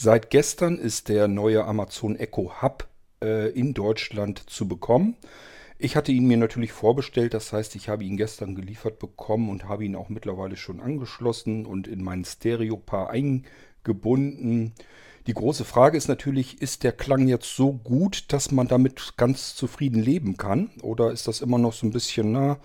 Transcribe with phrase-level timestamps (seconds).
[0.00, 2.86] Seit gestern ist der neue Amazon Echo Hub
[3.20, 5.16] äh, in Deutschland zu bekommen.
[5.76, 9.64] Ich hatte ihn mir natürlich vorbestellt, das heißt, ich habe ihn gestern geliefert bekommen und
[9.68, 14.72] habe ihn auch mittlerweile schon angeschlossen und in mein Stereo-Paar eingebunden.
[15.26, 19.56] Die große Frage ist natürlich, ist der Klang jetzt so gut, dass man damit ganz
[19.56, 20.70] zufrieden leben kann?
[20.80, 22.60] Oder ist das immer noch so ein bisschen, na,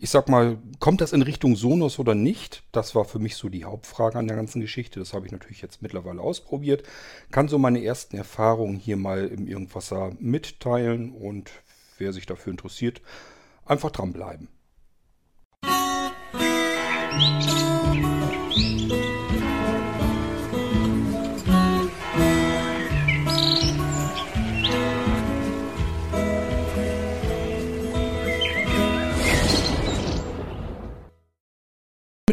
[0.00, 2.62] ich sag mal, kommt das in Richtung Sonos oder nicht?
[2.70, 5.00] Das war für mich so die Hauptfrage an der ganzen Geschichte.
[5.00, 6.84] Das habe ich natürlich jetzt mittlerweile ausprobiert.
[7.32, 11.50] Kann so meine ersten Erfahrungen hier mal im Irgendwasser mitteilen und
[11.98, 13.02] wer sich dafür interessiert,
[13.66, 14.48] einfach dranbleiben.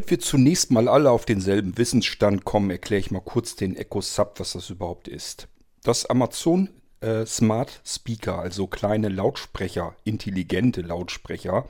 [0.05, 4.01] Damit wir zunächst mal alle auf denselben Wissensstand kommen, erkläre ich mal kurz den Echo
[4.01, 5.47] Sub, was das überhaupt ist.
[5.81, 6.69] Das Amazon
[7.01, 11.65] äh, Smart Speaker, also kleine Lautsprecher, intelligente Lautsprecher,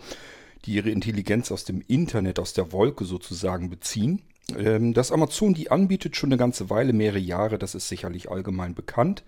[0.66, 4.22] die ihre Intelligenz aus dem Internet, aus der Wolke sozusagen beziehen.
[4.58, 8.76] Ähm, das Amazon die anbietet schon eine ganze Weile, mehrere Jahre, das ist sicherlich allgemein
[8.76, 9.24] bekannt.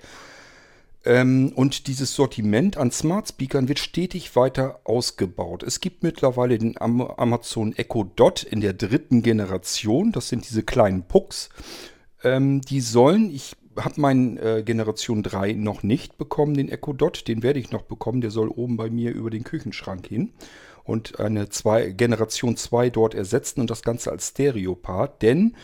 [1.08, 5.64] Ähm, und dieses Sortiment an Smart Speakern wird stetig weiter ausgebaut.
[5.64, 10.12] Es gibt mittlerweile den Amazon Echo Dot in der dritten Generation.
[10.12, 11.48] Das sind diese kleinen Pucks.
[12.26, 17.30] Ähm, die sollen, ich habe meinen äh, Generation 3 noch nicht bekommen, den Echo Dot.
[17.30, 18.20] Den werde ich noch bekommen.
[18.20, 20.34] Der soll oben bei mir über den Küchenschrank hin
[20.84, 25.22] und eine zwei, Generation 2 dort ersetzen und das Ganze als Stereo-Part.
[25.22, 25.56] Denn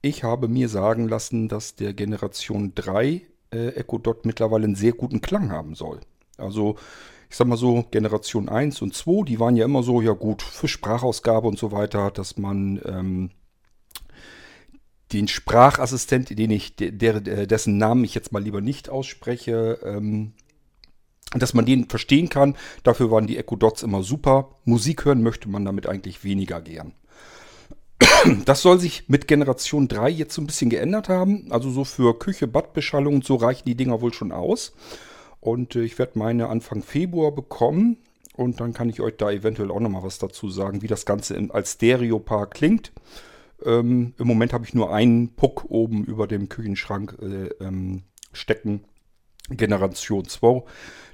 [0.00, 4.92] ich habe mir sagen lassen, dass der Generation 3 äh, Echo Dot mittlerweile einen sehr
[4.92, 6.00] guten Klang haben soll.
[6.38, 6.76] Also
[7.28, 10.42] ich sag mal so, Generation 1 und 2, die waren ja immer so, ja gut,
[10.42, 13.30] für Sprachausgabe und so weiter, dass man ähm,
[15.12, 20.34] den Sprachassistent, den ich, der, der, dessen Namen ich jetzt mal lieber nicht ausspreche, ähm,
[21.32, 22.56] dass man den verstehen kann.
[22.82, 24.56] Dafür waren die Echo Dots immer super.
[24.64, 26.92] Musik hören möchte man damit eigentlich weniger gern.
[28.44, 31.46] Das soll sich mit Generation 3 jetzt so ein bisschen geändert haben.
[31.50, 34.74] Also so für Küche, Badbeschallung und so reichen die Dinger wohl schon aus.
[35.40, 37.98] Und äh, ich werde meine Anfang Februar bekommen.
[38.34, 41.40] Und dann kann ich euch da eventuell auch nochmal was dazu sagen, wie das Ganze
[41.50, 42.92] als Stereo-Paar klingt.
[43.64, 48.02] Ähm, Im Moment habe ich nur einen Puck oben über dem Küchenschrank äh, ähm,
[48.32, 48.84] stecken.
[49.48, 50.64] Generation 2.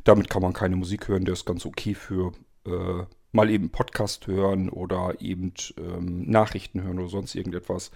[0.05, 1.25] Damit kann man keine Musik hören.
[1.25, 2.33] Der ist ganz okay für
[2.67, 7.91] äh, mal eben Podcast hören oder eben ähm, Nachrichten hören oder sonst irgendetwas.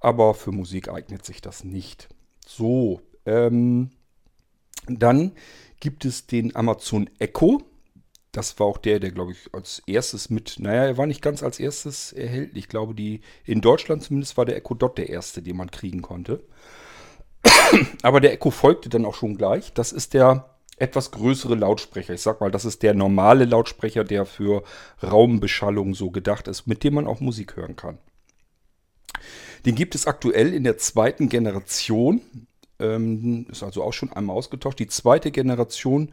[0.00, 2.08] Aber für Musik eignet sich das nicht.
[2.46, 3.90] So, ähm,
[4.86, 5.32] dann
[5.80, 7.62] gibt es den Amazon Echo.
[8.30, 11.42] Das war auch der, der, glaube ich, als erstes mit, naja, er war nicht ganz
[11.42, 12.64] als erstes erhältlich.
[12.64, 16.02] Ich glaube, die, in Deutschland zumindest war der Echo Dot der erste, den man kriegen
[16.02, 16.44] konnte.
[18.02, 19.72] Aber der Echo folgte dann auch schon gleich.
[19.72, 22.14] Das ist der etwas größere Lautsprecher.
[22.14, 24.62] Ich sag mal, das ist der normale Lautsprecher, der für
[25.02, 27.98] Raumbeschallung so gedacht ist, mit dem man auch Musik hören kann.
[29.64, 32.20] Den gibt es aktuell in der zweiten Generation.
[32.78, 34.78] Ähm, ist also auch schon einmal ausgetauscht.
[34.78, 36.12] Die zweite Generation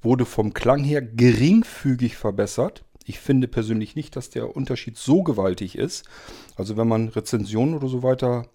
[0.00, 2.84] wurde vom Klang her geringfügig verbessert.
[3.04, 6.04] Ich finde persönlich nicht, dass der Unterschied so gewaltig ist.
[6.56, 8.46] Also wenn man Rezensionen oder so weiter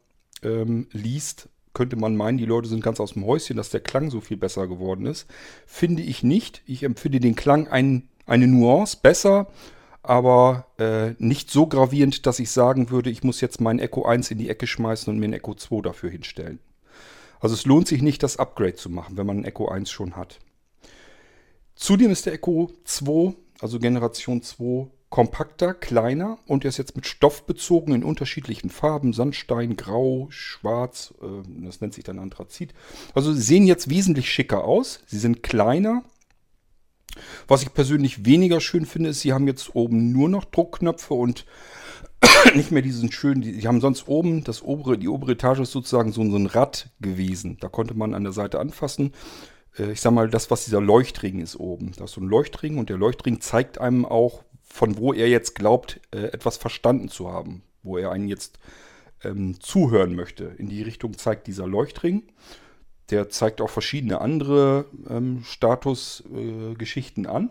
[0.41, 4.09] ähm, liest, könnte man meinen, die Leute sind ganz aus dem Häuschen, dass der Klang
[4.09, 5.27] so viel besser geworden ist.
[5.65, 6.61] Finde ich nicht.
[6.65, 9.47] Ich empfinde den Klang ein, eine Nuance besser,
[10.01, 14.31] aber äh, nicht so gravierend, dass ich sagen würde, ich muss jetzt meinen Echo 1
[14.31, 16.59] in die Ecke schmeißen und mir ein Echo 2 dafür hinstellen.
[17.39, 20.15] Also es lohnt sich nicht, das Upgrade zu machen, wenn man ein Echo 1 schon
[20.15, 20.39] hat.
[21.75, 27.07] Zudem ist der Echo 2, also Generation 2, kompakter, kleiner und er ist jetzt mit
[27.07, 32.73] Stoff bezogen in unterschiedlichen Farben, Sandstein, Grau, Schwarz, äh, das nennt sich dann Anthrazit.
[33.15, 36.03] Also sie sehen jetzt wesentlich schicker aus, sie sind kleiner.
[37.47, 41.45] Was ich persönlich weniger schön finde, ist, sie haben jetzt oben nur noch Druckknöpfe und
[42.55, 45.71] nicht mehr diesen schönen, die, die haben sonst oben, das obere, die obere Etage ist
[45.71, 47.57] sozusagen so, so ein Rad gewesen.
[47.59, 49.13] Da konnte man an der Seite anfassen
[49.77, 51.91] äh, ich sag mal, das, was dieser Leuchtring ist oben.
[51.97, 55.55] Da ist so ein Leuchtring und der Leuchtring zeigt einem auch, von wo er jetzt
[55.55, 58.59] glaubt, äh, etwas verstanden zu haben, wo er einen jetzt
[59.23, 60.45] ähm, zuhören möchte.
[60.57, 62.23] In die Richtung zeigt dieser Leuchtring.
[63.09, 67.49] Der zeigt auch verschiedene andere ähm, Statusgeschichten äh, an.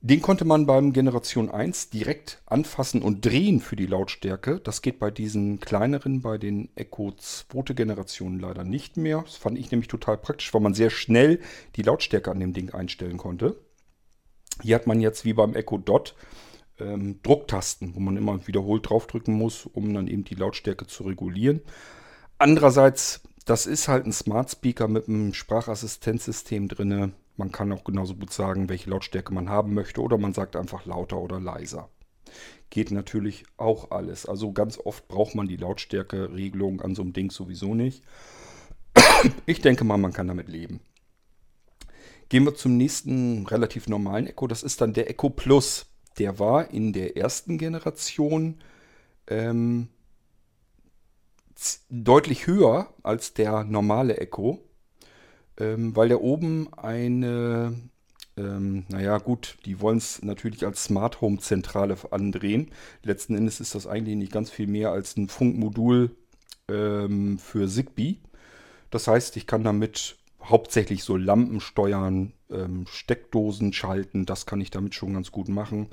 [0.00, 4.60] Den konnte man beim Generation 1 direkt anfassen und drehen für die Lautstärke.
[4.60, 7.74] Das geht bei diesen kleineren, bei den Echo 2.
[7.74, 9.22] Generationen leider nicht mehr.
[9.22, 11.40] Das fand ich nämlich total praktisch, weil man sehr schnell
[11.74, 13.56] die Lautstärke an dem Ding einstellen konnte.
[14.62, 16.14] Hier hat man jetzt wie beim Echo Dot
[16.78, 21.60] ähm, Drucktasten, wo man immer wiederholt draufdrücken muss, um dann eben die Lautstärke zu regulieren.
[22.38, 27.14] Andererseits das ist halt ein Smart Speaker mit einem Sprachassistenzsystem drin.
[27.38, 30.84] Man kann auch genauso gut sagen, welche Lautstärke man haben möchte oder man sagt einfach
[30.84, 31.88] lauter oder leiser.
[32.68, 34.26] Geht natürlich auch alles.
[34.26, 38.04] Also ganz oft braucht man die Lautstärke-Regelung an so einem Ding sowieso nicht.
[39.46, 40.80] Ich denke mal, man kann damit leben.
[42.28, 44.46] Gehen wir zum nächsten relativ normalen Echo.
[44.46, 45.86] Das ist dann der Echo Plus.
[46.18, 48.60] Der war in der ersten Generation
[49.28, 49.88] ähm,
[51.88, 54.60] deutlich höher als der normale Echo,
[55.58, 57.74] ähm, weil der oben eine,
[58.36, 62.70] ähm, naja gut, die wollen es natürlich als Smart Home Zentrale andrehen.
[63.02, 66.14] Letzten Endes ist das eigentlich nicht ganz viel mehr als ein Funkmodul
[66.68, 68.18] ähm, für Zigbee.
[68.90, 70.16] Das heißt, ich kann damit
[70.48, 75.88] hauptsächlich so Lampen steuern, ähm, Steckdosen schalten, das kann ich damit schon ganz gut machen.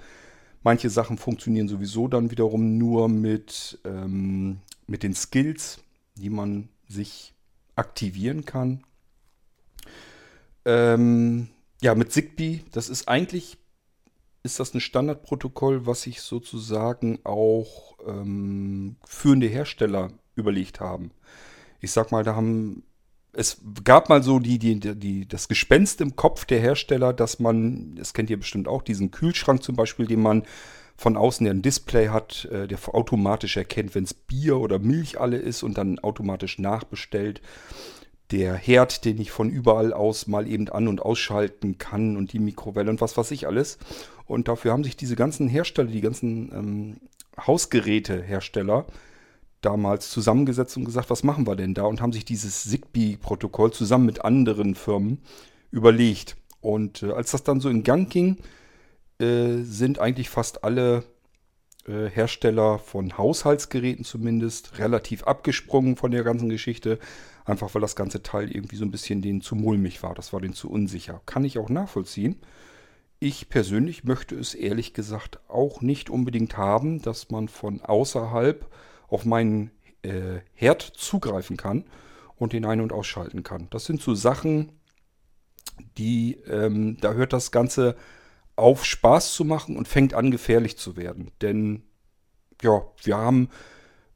[0.64, 5.80] Manche Sachen funktionieren sowieso dann wiederum nur mit, ähm, mit den Skills,
[6.16, 7.34] die man sich
[7.76, 8.84] aktivieren kann.
[10.66, 11.50] Ähm,
[11.82, 13.58] ja, mit Zigbee, das ist eigentlich,
[14.44, 21.12] ist das ein Standardprotokoll, was sich sozusagen auch ähm, führende Hersteller überlegt haben.
[21.80, 22.84] Ich sag mal, da haben
[23.36, 27.96] es gab mal so die, die, die, das Gespenst im Kopf der Hersteller, dass man,
[27.96, 30.44] das kennt ihr bestimmt auch, diesen Kühlschrank zum Beispiel, den man
[30.96, 35.20] von außen der ein Display hat, äh, der automatisch erkennt, wenn es Bier oder Milch
[35.20, 37.42] alle ist und dann automatisch nachbestellt.
[38.32, 42.40] Der Herd, den ich von überall aus mal eben an- und ausschalten kann und die
[42.40, 43.78] Mikrowelle und was weiß ich alles.
[44.26, 46.98] Und dafür haben sich diese ganzen Hersteller, die ganzen ähm,
[47.46, 48.88] Hausgerätehersteller,
[49.66, 51.84] damals zusammengesetzt und gesagt, was machen wir denn da?
[51.84, 55.20] Und haben sich dieses Zigbee-Protokoll zusammen mit anderen Firmen
[55.72, 56.38] überlegt.
[56.62, 58.38] Und äh, als das dann so in Gang ging,
[59.20, 61.04] äh, sind eigentlich fast alle
[61.88, 67.00] äh, Hersteller von Haushaltsgeräten zumindest relativ abgesprungen von der ganzen Geschichte.
[67.46, 70.16] Einfach weil das ganze Teil irgendwie so ein bisschen denen zu mulmig war.
[70.16, 71.22] Das war denen zu unsicher.
[71.26, 72.38] Kann ich auch nachvollziehen.
[73.20, 78.68] Ich persönlich möchte es ehrlich gesagt auch nicht unbedingt haben, dass man von außerhalb
[79.08, 79.72] auf meinen
[80.02, 81.86] äh, Herd zugreifen kann
[82.38, 83.68] und den ein- und ausschalten kann.
[83.70, 84.72] Das sind so Sachen,
[85.98, 87.96] die, ähm, da hört das Ganze
[88.56, 91.32] auf Spaß zu machen und fängt an gefährlich zu werden.
[91.42, 91.84] Denn
[92.62, 93.50] ja, wir haben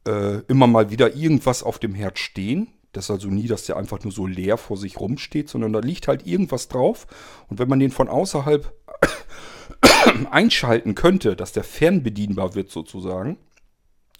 [0.07, 2.67] äh, immer mal wieder irgendwas auf dem Herd stehen.
[2.93, 5.79] Das ist also nie, dass der einfach nur so leer vor sich rumsteht, sondern da
[5.79, 7.05] liegt halt irgendwas drauf.
[7.47, 8.73] Und wenn man den von außerhalb
[10.31, 13.37] einschalten könnte, dass der fernbedienbar wird sozusagen,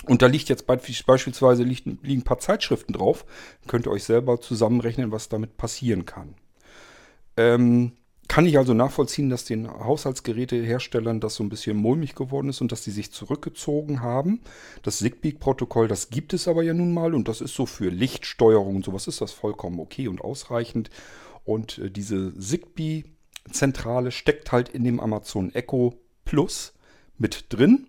[0.06, 3.26] und da liegt jetzt beispielsweise liegen ein paar Zeitschriften drauf.
[3.68, 6.36] Könnt ihr euch selber zusammenrechnen, was damit passieren kann.
[7.38, 7.94] Ähm,
[8.30, 12.72] kann ich also nachvollziehen, dass den Haushaltsgeräteherstellern das so ein bisschen mulmig geworden ist und
[12.72, 14.42] dass die sich zurückgezogen haben.
[14.84, 18.78] Das Zigbee-Protokoll, das gibt es aber ja nun mal und das ist so für Lichtsteuerung
[18.78, 20.92] und sowas ist das vollkommen okay und ausreichend.
[21.44, 26.74] Und äh, diese Zigbee-Zentrale steckt halt in dem Amazon Echo Plus
[27.18, 27.88] mit drin.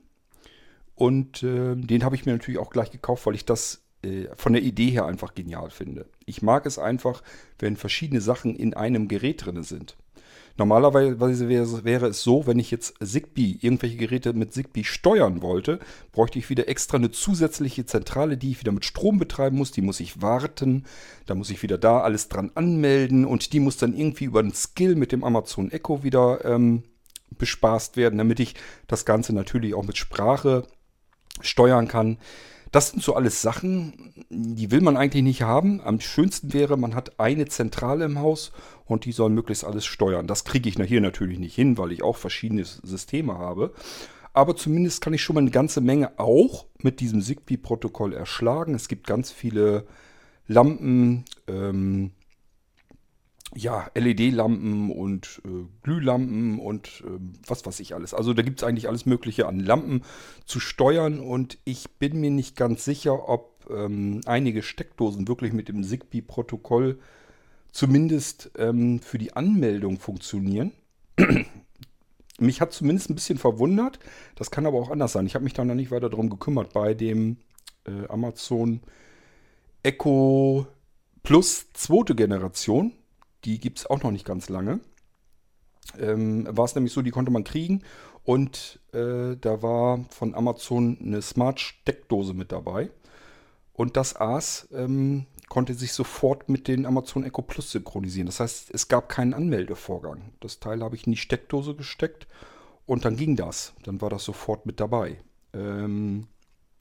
[1.01, 4.53] Und äh, den habe ich mir natürlich auch gleich gekauft, weil ich das äh, von
[4.53, 6.05] der Idee her einfach genial finde.
[6.27, 7.23] Ich mag es einfach,
[7.59, 9.97] wenn verschiedene Sachen in einem Gerät drin sind.
[10.59, 15.79] Normalerweise wäre, wäre es so, wenn ich jetzt Zigbee, irgendwelche Geräte mit Zigbee steuern wollte,
[16.13, 19.73] bräuchte ich wieder extra eine zusätzliche Zentrale, die ich wieder mit Strom betreiben muss.
[19.73, 20.85] Die muss ich warten.
[21.25, 24.53] Da muss ich wieder da alles dran anmelden und die muss dann irgendwie über einen
[24.53, 26.83] Skill mit dem Amazon Echo wieder ähm,
[27.39, 28.55] bespaßt werden, damit ich
[28.87, 30.67] das Ganze natürlich auch mit Sprache
[31.43, 32.19] steuern kann.
[32.73, 35.81] Das sind so alles Sachen, die will man eigentlich nicht haben.
[35.81, 38.53] Am schönsten wäre, man hat eine Zentrale im Haus
[38.87, 40.29] und die soll möglichst alles steuern.
[40.29, 43.73] Das kriege ich hier natürlich nicht hin, weil ich auch verschiedene Systeme habe.
[44.33, 48.75] Aber zumindest kann ich schon mal eine ganze Menge auch mit diesem Zigbee-Protokoll erschlagen.
[48.75, 49.87] Es gibt ganz viele
[50.47, 52.13] Lampen, ähm,
[53.55, 58.15] ja, LED-Lampen und äh, Glühlampen und äh, was weiß ich alles.
[58.15, 60.03] Also da gibt es eigentlich alles Mögliche an Lampen
[60.45, 65.69] zu steuern und ich bin mir nicht ganz sicher, ob ähm, einige Steckdosen wirklich mit
[65.69, 66.99] dem Zigbee-Protokoll
[67.73, 70.73] zumindest ähm, für die Anmeldung funktionieren.
[72.39, 73.99] mich hat zumindest ein bisschen verwundert.
[74.37, 75.27] Das kann aber auch anders sein.
[75.27, 76.73] Ich habe mich da noch nicht weiter darum gekümmert.
[76.73, 77.39] Bei dem
[77.85, 78.81] äh, Amazon
[79.83, 80.67] Echo
[81.23, 82.93] Plus zweite Generation
[83.45, 84.81] die gibt es auch noch nicht ganz lange.
[85.99, 87.83] Ähm, war es nämlich so, die konnte man kriegen
[88.25, 92.91] und äh, da war von Amazon eine Smart-Steckdose mit dabei.
[93.73, 98.27] Und das AS ähm, konnte sich sofort mit den Amazon Echo Plus synchronisieren.
[98.27, 100.33] Das heißt, es gab keinen Anmeldevorgang.
[100.41, 102.27] Das Teil habe ich in die Steckdose gesteckt
[102.87, 103.73] und dann ging das.
[103.85, 105.17] Dann war das sofort mit dabei.
[105.55, 106.29] Ähm,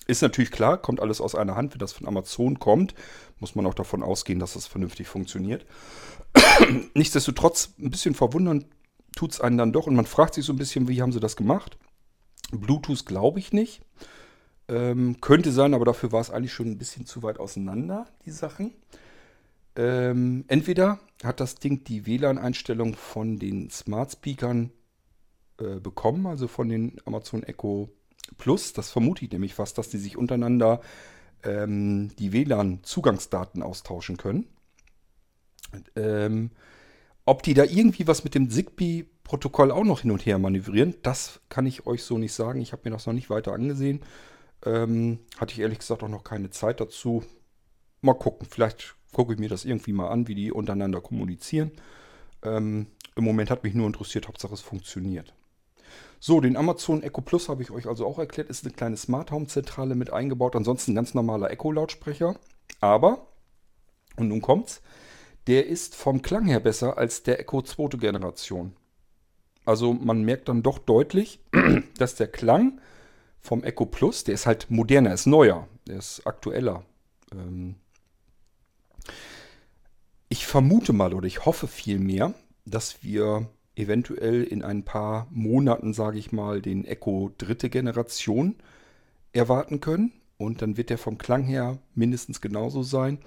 [0.10, 1.74] Ist natürlich klar, kommt alles aus einer Hand.
[1.74, 2.96] Wenn das von Amazon kommt,
[3.40, 5.68] muss man auch davon ausgehen, dass das vernünftig funktioniert.
[6.96, 8.66] Nichtsdestotrotz, ein bisschen verwundern
[9.16, 11.20] tut es einen dann doch und man fragt sich so ein bisschen, wie haben sie
[11.20, 11.78] das gemacht?
[12.52, 13.84] Bluetooth glaube ich nicht.
[14.68, 18.32] Ähm, könnte sein, aber dafür war es eigentlich schon ein bisschen zu weit auseinander, die
[18.32, 18.74] Sachen.
[19.76, 24.72] Ähm, entweder hat das Ding die WLAN-Einstellung von den Smart Speakern
[25.60, 27.92] äh, bekommen, also von den Amazon Echo
[28.38, 28.74] Plus.
[28.74, 30.82] Das vermute ich nämlich fast, dass die sich untereinander
[31.44, 34.48] ähm, die WLAN-Zugangsdaten austauschen können.
[35.96, 36.52] Ähm,
[37.26, 41.42] ob die da irgendwie was mit dem Zigbee-Protokoll auch noch hin und her manövrieren, das
[41.50, 42.62] kann ich euch so nicht sagen.
[42.62, 44.02] Ich habe mir das noch nicht weiter angesehen.
[44.66, 47.24] Ähm, hatte ich ehrlich gesagt auch noch keine Zeit dazu.
[48.02, 51.72] Mal gucken, vielleicht gucke ich mir das irgendwie mal an, wie die untereinander kommunizieren.
[52.44, 55.34] Ähm, Im Moment hat mich nur interessiert, Hauptsache es funktioniert.
[56.20, 58.50] So, den Amazon Echo Plus habe ich euch also auch erklärt.
[58.50, 60.56] Ist eine kleine Smart Home Zentrale mit eingebaut.
[60.56, 62.36] Ansonsten ein ganz normaler Echo-Lautsprecher.
[62.82, 63.28] Aber,
[64.18, 64.82] und nun kommt's,
[65.48, 68.76] der ist vom Klang her besser als der Echo zweite Generation.
[69.66, 71.40] Also man merkt dann doch deutlich,
[71.98, 72.82] dass der Klang
[73.40, 76.84] vom Echo Plus, der ist halt moderner, ist neuer, der ist aktueller.
[77.32, 77.76] Ähm
[80.30, 82.34] ich vermute mal oder ich hoffe vielmehr,
[82.66, 83.48] dass wir
[83.80, 88.56] eventuell in ein paar Monaten, sage ich mal, den Echo dritte Generation
[89.34, 90.12] erwarten können.
[90.38, 93.20] Und dann wird der vom Klang her mindestens genauso sein.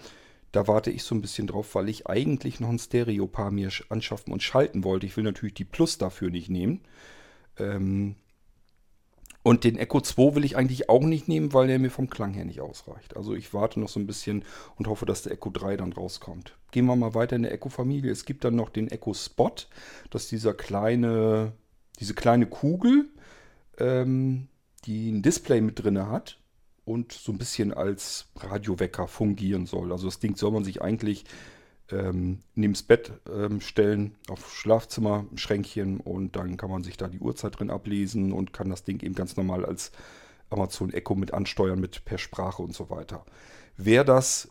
[0.50, 4.32] Da warte ich so ein bisschen drauf, weil ich eigentlich noch ein Stereo-Paar mir anschaffen
[4.32, 5.06] und schalten wollte.
[5.06, 6.82] Ich will natürlich die Plus dafür nicht nehmen.
[7.58, 8.16] Ähm,
[9.42, 12.32] und den Echo 2 will ich eigentlich auch nicht nehmen, weil der mir vom Klang
[12.32, 13.16] her nicht ausreicht.
[13.16, 14.44] Also ich warte noch so ein bisschen
[14.76, 16.56] und hoffe, dass der Echo 3 dann rauskommt.
[16.70, 18.12] Gehen wir mal weiter in der Echo-Familie.
[18.12, 19.54] Es gibt dann noch den Echo Spot.
[20.10, 21.52] Das ist dieser kleine,
[21.98, 23.08] diese kleine Kugel,
[23.78, 24.46] ähm,
[24.84, 26.38] die ein Display mit drin hat
[26.84, 29.90] und so ein bisschen als Radiowecker fungieren soll.
[29.90, 31.24] Also das Ding soll man sich eigentlich
[31.90, 37.08] ähm, neben das Bett ähm, stellen, auf Schlafzimmer, Schränkchen und dann kann man sich da
[37.08, 39.92] die Uhrzeit drin ablesen und kann das Ding eben ganz normal als
[40.50, 43.24] Amazon Echo mit ansteuern, mit per Sprache und so weiter.
[43.76, 44.50] Wer das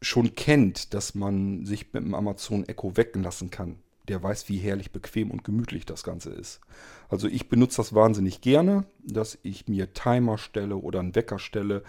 [0.00, 3.76] schon kennt, dass man sich mit dem Amazon Echo wecken lassen kann,
[4.08, 6.60] der weiß, wie herrlich bequem und gemütlich das Ganze ist.
[7.08, 11.84] Also ich benutze das wahnsinnig gerne, dass ich mir Timer stelle oder einen Wecker stelle,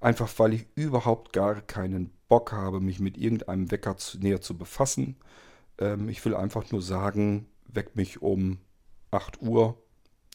[0.00, 4.56] einfach weil ich überhaupt gar keinen Bock habe, mich mit irgendeinem Wecker zu, näher zu
[4.56, 5.16] befassen.
[5.78, 8.58] Ähm, ich will einfach nur sagen, weck mich um
[9.10, 9.80] 8 Uhr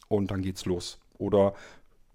[0.08, 1.00] und dann geht's los.
[1.18, 1.54] Oder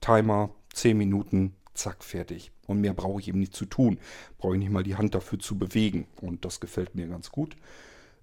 [0.01, 2.53] Timer 10 Minuten, zack, fertig.
[2.67, 3.99] Und mehr brauche ich eben nicht zu tun.
[4.37, 6.07] Brauche ich nicht mal die Hand dafür zu bewegen.
[6.21, 7.57] Und das gefällt mir ganz gut.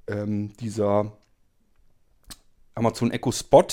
[0.08, 1.18] Ähm, dieser
[2.76, 3.66] Amazon Echo Spot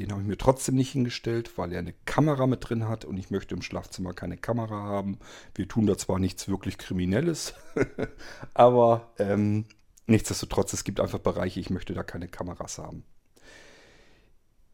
[0.00, 3.16] den habe ich mir trotzdem nicht hingestellt, weil er eine Kamera mit drin hat und
[3.18, 5.18] ich möchte im Schlafzimmer keine Kamera haben.
[5.54, 7.54] Wir tun da zwar nichts wirklich Kriminelles,
[8.54, 9.66] aber ähm,
[10.06, 13.04] nichtsdestotrotz, es gibt einfach Bereiche, ich möchte da keine Kameras haben.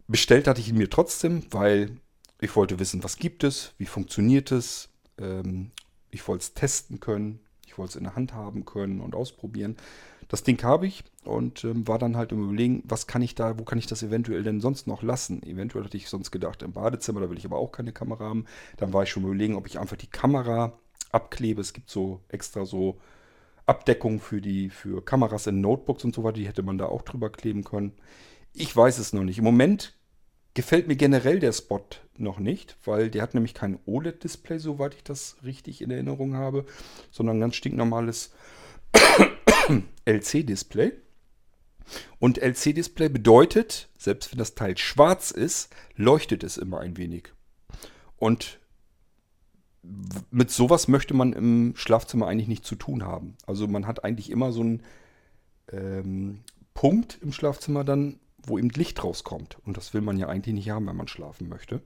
[0.07, 1.97] Bestellt hatte ich ihn mir trotzdem, weil
[2.41, 4.91] ich wollte wissen, was gibt es, wie funktioniert es.
[5.19, 5.73] Ähm,
[6.11, 9.77] ich wollte es testen können, ich wollte es in der Hand haben können und ausprobieren.
[10.29, 13.59] Das Ding habe ich und ähm, war dann halt im Überlegen, was kann ich da,
[13.59, 15.43] wo kann ich das eventuell denn sonst noch lassen?
[15.43, 18.47] Eventuell hatte ich sonst gedacht, im Badezimmer, da will ich aber auch keine Kamera haben.
[18.77, 20.79] Dann war ich schon überlegen, ob ich einfach die Kamera
[21.13, 21.61] abklebe.
[21.61, 22.99] Es gibt so extra so
[23.67, 27.03] Abdeckungen für die, für Kameras in Notebooks und so weiter, die hätte man da auch
[27.03, 27.93] drüber kleben können.
[28.53, 29.39] Ich weiß es noch nicht.
[29.39, 29.95] Im Moment
[30.55, 31.85] gefällt mir generell der Spot
[32.17, 36.65] noch nicht, weil der hat nämlich kein OLED-Display, soweit ich das richtig in Erinnerung habe,
[37.11, 38.33] sondern ein ganz stinknormales
[40.07, 40.93] LC-Display.
[42.19, 47.33] Und LC-Display bedeutet, selbst wenn das Teil schwarz ist, leuchtet es immer ein wenig.
[48.17, 48.59] Und
[50.31, 53.37] mit sowas möchte man im Schlafzimmer eigentlich nicht zu tun haben.
[53.47, 54.83] Also man hat eigentlich immer so einen
[55.71, 56.41] ähm,
[56.75, 59.59] Punkt im Schlafzimmer dann, wo eben Licht rauskommt.
[59.65, 61.83] Und das will man ja eigentlich nicht haben, wenn man schlafen möchte.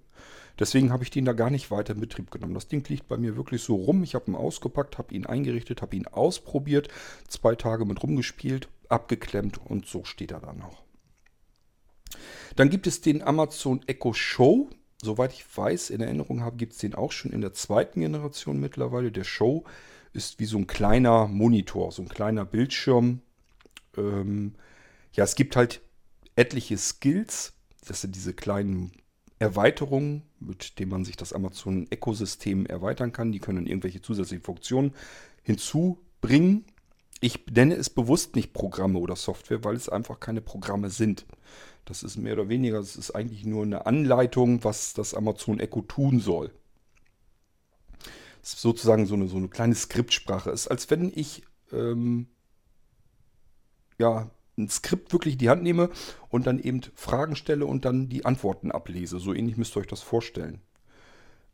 [0.59, 2.55] Deswegen habe ich den da gar nicht weiter in Betrieb genommen.
[2.55, 4.03] Das Ding liegt bei mir wirklich so rum.
[4.03, 6.89] Ich habe ihn ausgepackt, habe ihn eingerichtet, habe ihn ausprobiert,
[7.29, 10.83] zwei Tage mit rumgespielt, abgeklemmt und so steht er dann noch.
[12.57, 14.69] Dann gibt es den Amazon Echo Show.
[15.03, 18.61] Soweit ich weiß, in Erinnerung habe, gibt es den auch schon in der zweiten Generation
[18.61, 19.11] mittlerweile.
[19.11, 19.65] Der Show
[20.13, 23.23] ist wie so ein kleiner Monitor, so ein kleiner Bildschirm.
[23.97, 24.57] Ähm,
[25.13, 25.81] ja, es gibt halt
[26.41, 27.53] etliche Skills.
[27.87, 28.93] Das sind diese kleinen
[29.39, 33.31] Erweiterungen, mit denen man sich das Amazon-Ökosystem erweitern kann.
[33.31, 34.95] Die können irgendwelche zusätzlichen Funktionen
[35.43, 36.65] hinzubringen.
[37.21, 41.27] Ich nenne es bewusst nicht Programme oder Software, weil es einfach keine Programme sind.
[41.85, 45.83] Das ist mehr oder weniger, es ist eigentlich nur eine Anleitung, was das Amazon Echo
[45.83, 46.53] tun soll.
[48.43, 50.51] ist sozusagen so eine, so eine kleine Skriptsprache.
[50.51, 52.29] Ist, als wenn ich ähm,
[53.99, 55.91] ja, ein Skript wirklich in die Hand nehme
[56.29, 59.19] und dann eben Fragen stelle und dann die Antworten ablese.
[59.19, 60.61] So ähnlich müsst ihr euch das vorstellen.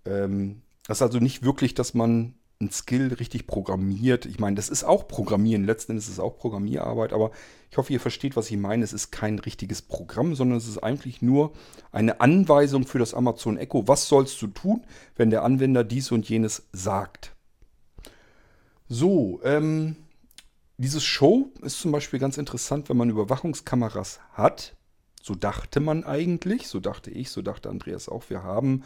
[0.04, 4.24] Ähm, das ist also nicht wirklich, dass man ein Skill richtig programmiert.
[4.24, 5.64] Ich meine, das ist auch Programmieren.
[5.64, 7.30] Letzten Endes ist es auch Programmierarbeit, aber
[7.70, 8.82] ich hoffe, ihr versteht, was ich meine.
[8.82, 11.52] Es ist kein richtiges Programm, sondern es ist eigentlich nur
[11.92, 13.86] eine Anweisung für das Amazon Echo.
[13.88, 14.86] Was sollst du tun,
[15.16, 17.32] wenn der Anwender dies und jenes sagt?
[18.88, 19.96] So, ähm,
[20.78, 24.76] dieses Show ist zum Beispiel ganz interessant, wenn man Überwachungskameras hat.
[25.22, 28.28] So dachte man eigentlich, so dachte ich, so dachte Andreas auch.
[28.28, 28.84] Wir haben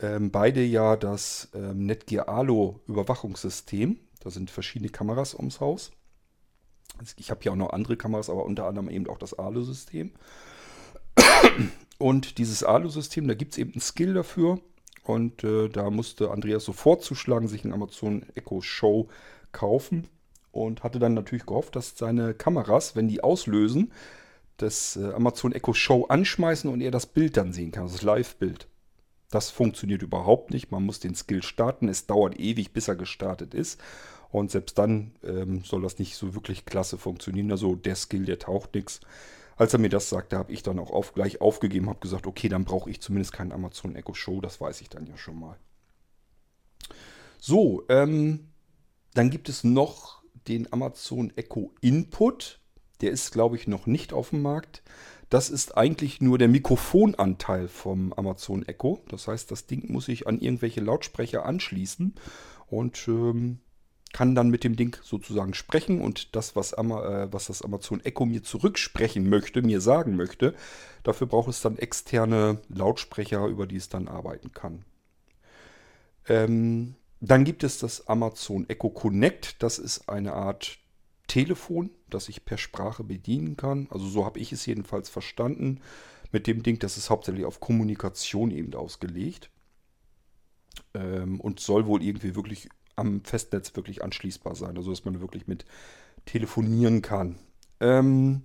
[0.00, 3.98] ähm, beide ja das ähm, Netgear Alo Überwachungssystem.
[4.20, 5.90] Da sind verschiedene Kameras ums Haus.
[7.16, 10.12] Ich habe ja auch noch andere Kameras, aber unter anderem eben auch das Alu-System.
[11.98, 14.60] Und dieses Alu-System, da gibt es eben einen Skill dafür.
[15.02, 19.08] Und äh, da musste Andreas sofort zuschlagen, sich einen Amazon Echo Show
[19.50, 20.06] kaufen.
[20.52, 23.90] Und hatte dann natürlich gehofft, dass seine Kameras, wenn die auslösen,
[24.58, 28.68] das äh, Amazon Echo Show anschmeißen und er das Bild dann sehen kann, das Live-Bild.
[29.30, 30.70] Das funktioniert überhaupt nicht.
[30.70, 31.88] Man muss den Skill starten.
[31.88, 33.80] Es dauert ewig, bis er gestartet ist.
[34.30, 37.50] Und selbst dann ähm, soll das nicht so wirklich klasse funktionieren.
[37.50, 39.00] Also der Skill, der taucht nichts.
[39.56, 42.48] Als er mir das sagte, habe ich dann auch auf, gleich aufgegeben, habe gesagt, okay,
[42.48, 44.40] dann brauche ich zumindest keinen Amazon Echo Show.
[44.40, 45.56] Das weiß ich dann ja schon mal.
[47.38, 48.48] So, ähm,
[49.14, 52.60] dann gibt es noch den Amazon Echo Input.
[53.00, 54.82] Der ist, glaube ich, noch nicht auf dem Markt.
[55.28, 59.02] Das ist eigentlich nur der Mikrofonanteil vom Amazon Echo.
[59.08, 62.14] Das heißt, das Ding muss ich an irgendwelche Lautsprecher anschließen
[62.68, 63.60] und ähm,
[64.12, 68.00] kann dann mit dem Ding sozusagen sprechen und das, was, Ama, äh, was das Amazon
[68.04, 70.54] Echo mir zurücksprechen möchte, mir sagen möchte,
[71.02, 74.84] dafür braucht es dann externe Lautsprecher, über die es dann arbeiten kann.
[76.28, 76.94] Ähm,
[77.24, 79.62] dann gibt es das Amazon Echo Connect.
[79.62, 80.78] Das ist eine Art
[81.28, 83.86] Telefon, das ich per Sprache bedienen kann.
[83.90, 85.80] Also so habe ich es jedenfalls verstanden.
[86.32, 89.50] Mit dem Ding, das ist hauptsächlich auf Kommunikation eben ausgelegt.
[90.94, 94.76] Ähm, und soll wohl irgendwie wirklich am Festnetz wirklich anschließbar sein.
[94.76, 95.64] Also dass man wirklich mit
[96.24, 97.38] telefonieren kann.
[97.78, 98.42] Ähm,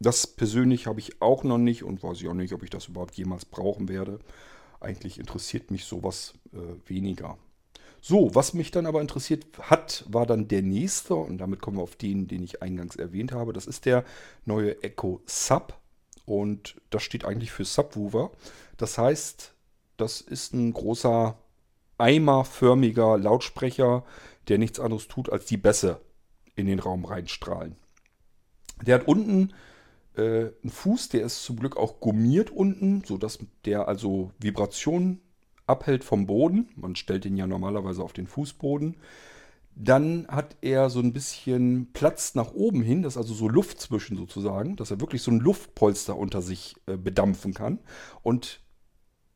[0.00, 2.88] das persönlich habe ich auch noch nicht und weiß ich auch nicht, ob ich das
[2.88, 4.18] überhaupt jemals brauchen werde.
[4.80, 7.38] Eigentlich interessiert mich sowas äh, weniger.
[8.08, 11.82] So, was mich dann aber interessiert hat, war dann der nächste und damit kommen wir
[11.82, 13.52] auf den, den ich eingangs erwähnt habe.
[13.52, 14.04] Das ist der
[14.44, 15.76] neue Echo Sub
[16.24, 18.30] und das steht eigentlich für Subwoofer.
[18.76, 19.54] Das heißt,
[19.96, 21.36] das ist ein großer
[21.98, 24.04] eimerförmiger Lautsprecher,
[24.46, 26.00] der nichts anderes tut, als die Bässe
[26.54, 27.74] in den Raum reinstrahlen.
[28.82, 29.52] Der hat unten
[30.16, 35.25] äh, einen Fuß, der ist zum Glück auch gummiert unten, sodass der also Vibrationen
[35.66, 36.68] abhält vom Boden.
[36.76, 38.96] Man stellt ihn ja normalerweise auf den Fußboden.
[39.74, 43.78] Dann hat er so ein bisschen Platz nach oben hin, das ist also so Luft
[43.78, 47.80] zwischen sozusagen, dass er wirklich so ein Luftpolster unter sich äh, bedampfen kann.
[48.22, 48.60] Und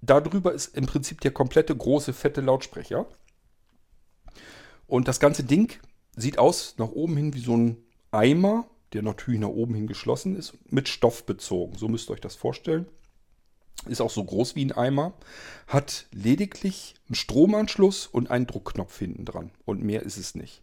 [0.00, 3.06] darüber ist im Prinzip der komplette große, fette Lautsprecher.
[4.86, 5.78] Und das ganze Ding
[6.16, 7.76] sieht aus nach oben hin wie so ein
[8.10, 11.76] Eimer, der natürlich nach oben hin geschlossen ist, mit Stoff bezogen.
[11.76, 12.86] So müsst ihr euch das vorstellen.
[13.87, 15.14] Ist auch so groß wie ein Eimer.
[15.66, 19.50] Hat lediglich einen Stromanschluss und einen Druckknopf hinten dran.
[19.64, 20.62] Und mehr ist es nicht.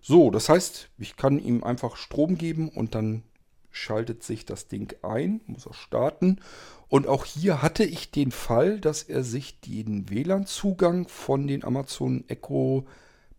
[0.00, 3.24] So, das heißt, ich kann ihm einfach Strom geben und dann
[3.72, 6.40] schaltet sich das Ding ein, muss er starten.
[6.88, 12.24] Und auch hier hatte ich den Fall, dass er sich den WLAN-Zugang von den Amazon
[12.28, 12.86] Echo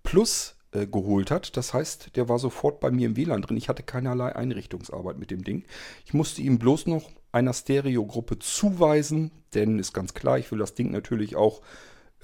[0.04, 1.56] Plus äh, geholt hat.
[1.58, 3.58] Das heißt, der war sofort bei mir im WLAN drin.
[3.58, 5.64] Ich hatte keinerlei Einrichtungsarbeit mit dem Ding.
[6.06, 10.74] Ich musste ihm bloß noch einer Stereogruppe zuweisen, denn ist ganz klar, ich will das
[10.74, 11.62] Ding natürlich auch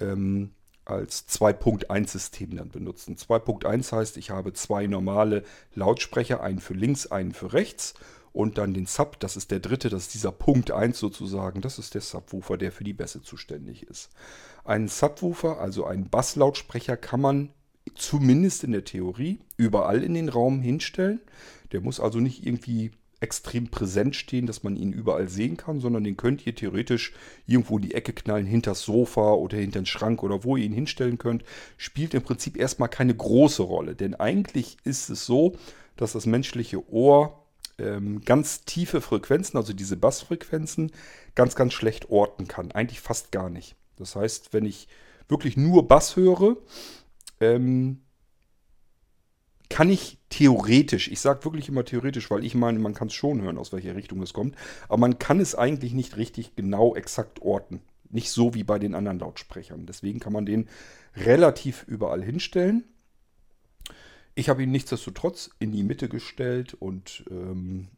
[0.00, 0.50] ähm,
[0.84, 3.16] als 2.1-System dann benutzen.
[3.16, 7.94] 2.1 heißt, ich habe zwei normale Lautsprecher, einen für links, einen für rechts
[8.32, 11.78] und dann den Sub, das ist der dritte, das ist dieser Punkt 1 sozusagen, das
[11.78, 14.10] ist der Subwoofer, der für die Bässe zuständig ist.
[14.64, 17.50] Einen Subwoofer, also einen Basslautsprecher, kann man
[17.94, 21.20] zumindest in der Theorie überall in den Raum hinstellen.
[21.72, 26.04] Der muss also nicht irgendwie extrem präsent stehen, dass man ihn überall sehen kann, sondern
[26.04, 27.14] den könnt ihr theoretisch
[27.46, 30.64] irgendwo in die Ecke knallen, hinter das Sofa oder hinter den Schrank oder wo ihr
[30.64, 31.42] ihn hinstellen könnt.
[31.78, 35.56] Spielt im Prinzip erstmal keine große Rolle, denn eigentlich ist es so,
[35.96, 37.44] dass das menschliche Ohr
[37.78, 40.92] ähm, ganz tiefe Frequenzen, also diese Bassfrequenzen,
[41.34, 42.72] ganz, ganz schlecht orten kann.
[42.72, 43.74] Eigentlich fast gar nicht.
[43.96, 44.88] Das heißt, wenn ich
[45.28, 46.56] wirklich nur Bass höre,
[47.52, 48.00] ähm,
[49.68, 53.42] kann ich theoretisch, ich sage wirklich immer theoretisch, weil ich meine, man kann es schon
[53.42, 54.56] hören, aus welcher Richtung es kommt,
[54.88, 57.80] aber man kann es eigentlich nicht richtig genau exakt orten.
[58.10, 59.86] Nicht so wie bei den anderen Lautsprechern.
[59.86, 60.68] Deswegen kann man den
[61.16, 62.84] relativ überall hinstellen.
[64.36, 67.88] Ich habe ihn nichtsdestotrotz in die Mitte gestellt und ähm,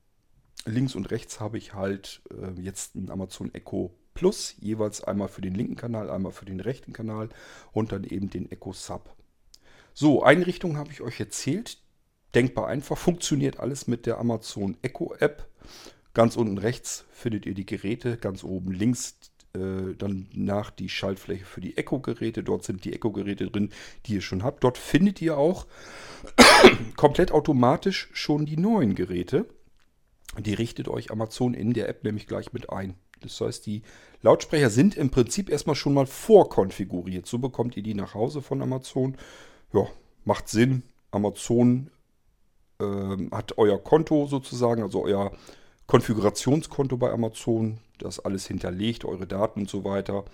[0.65, 5.43] links und rechts habe ich halt äh, jetzt ein Amazon Echo Plus, jeweils einmal für
[5.43, 7.29] den linken Kanal, einmal für den rechten Kanal
[7.73, 9.16] und dann eben den Echo Sub.
[9.99, 11.79] So, Einrichtung habe ich euch erzählt.
[12.35, 15.49] Denkbar einfach, funktioniert alles mit der Amazon Echo App.
[16.13, 19.17] Ganz unten rechts findet ihr die Geräte, ganz oben links
[19.55, 22.43] äh, dann nach die Schaltfläche für die Echo-Geräte.
[22.43, 23.71] Dort sind die Echo-Geräte drin,
[24.05, 24.65] die ihr schon habt.
[24.65, 25.67] Dort findet ihr auch
[26.97, 29.49] komplett automatisch schon die neuen Geräte.
[30.39, 32.97] Die richtet euch Amazon in der App nämlich gleich mit ein.
[33.23, 33.81] Das heißt, die
[34.21, 37.25] Lautsprecher sind im Prinzip erstmal schon mal vorkonfiguriert.
[37.25, 39.17] So bekommt ihr die nach Hause von Amazon.
[39.73, 39.87] Ja,
[40.25, 40.83] macht Sinn.
[41.11, 41.91] Amazon
[42.81, 42.85] äh,
[43.31, 45.33] hat euer Konto sozusagen, also euer
[45.87, 47.79] Konfigurationskonto bei Amazon.
[47.99, 50.25] Das alles hinterlegt, eure Daten und so weiter.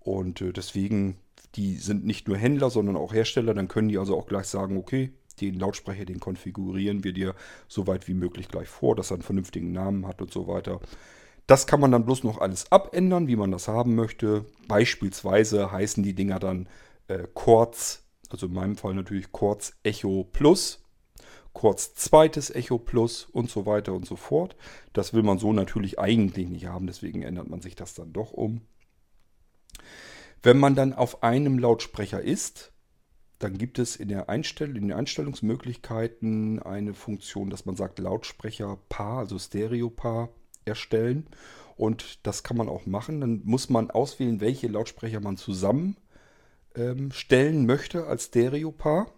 [0.00, 1.18] Und äh, deswegen,
[1.56, 3.52] die sind nicht nur Händler, sondern auch Hersteller.
[3.52, 7.34] Dann können die also auch gleich sagen, okay, den Lautsprecher, den konfigurieren wir dir
[7.68, 10.80] so weit wie möglich gleich vor, dass er einen vernünftigen Namen hat und so weiter.
[11.46, 14.46] Das kann man dann bloß noch alles abändern, wie man das haben möchte.
[14.66, 16.68] Beispielsweise heißen die Dinger dann
[17.08, 18.02] äh, Quartz,
[18.32, 20.84] also in meinem Fall natürlich Quartz Echo Plus,
[21.54, 24.56] Quartz zweites Echo Plus und so weiter und so fort.
[24.92, 28.32] Das will man so natürlich eigentlich nicht haben, deswegen ändert man sich das dann doch
[28.32, 28.60] um.
[30.42, 32.72] Wenn man dann auf einem Lautsprecher ist,
[33.38, 38.78] dann gibt es in, der Einstell in den Einstellungsmöglichkeiten eine Funktion, dass man sagt Lautsprecher
[38.88, 40.30] Paar, also Stereo-Paar
[40.64, 41.26] erstellen.
[41.76, 43.20] Und das kann man auch machen.
[43.20, 45.96] Dann muss man auswählen, welche Lautsprecher man zusammen
[46.76, 49.12] ähm, stellen möchte als Stereo-Paar.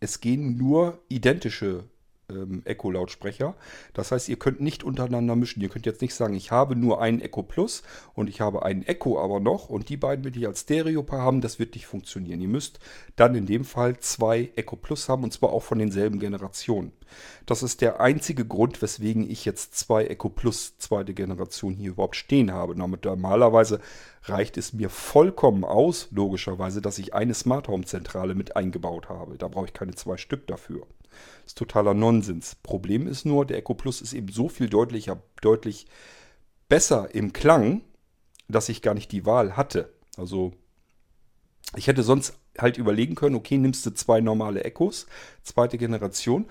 [0.00, 1.84] Es gehen nur identische
[2.28, 3.54] ähm, Echo-Lautsprecher.
[3.94, 5.62] Das heißt, ihr könnt nicht untereinander mischen.
[5.62, 7.82] Ihr könnt jetzt nicht sagen, ich habe nur einen Echo Plus
[8.14, 11.40] und ich habe einen Echo aber noch und die beiden will ich als Stereo-Paar haben.
[11.40, 12.40] Das wird nicht funktionieren.
[12.40, 12.78] Ihr müsst
[13.16, 16.92] dann in dem Fall zwei Echo Plus haben und zwar auch von denselben Generationen.
[17.46, 22.16] Das ist der einzige Grund, weswegen ich jetzt zwei Echo Plus zweite Generation hier überhaupt
[22.16, 22.74] stehen habe.
[22.74, 23.80] Normalerweise
[24.24, 29.36] reicht es mir vollkommen aus, logischerweise, dass ich eine Smart Home Zentrale mit eingebaut habe.
[29.36, 30.86] Da brauche ich keine zwei Stück dafür.
[31.46, 32.56] Ist totaler Nonsens.
[32.62, 35.86] Problem ist nur, der Echo Plus ist eben so viel deutlicher, deutlich
[36.68, 37.82] besser im Klang,
[38.48, 39.92] dass ich gar nicht die Wahl hatte.
[40.16, 40.52] Also
[41.76, 45.06] ich hätte sonst halt überlegen können, okay, nimmst du zwei normale Echos,
[45.42, 46.46] zweite Generation,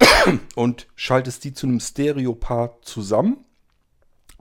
[0.56, 3.44] und schaltest die zu einem Stereo-Paar zusammen.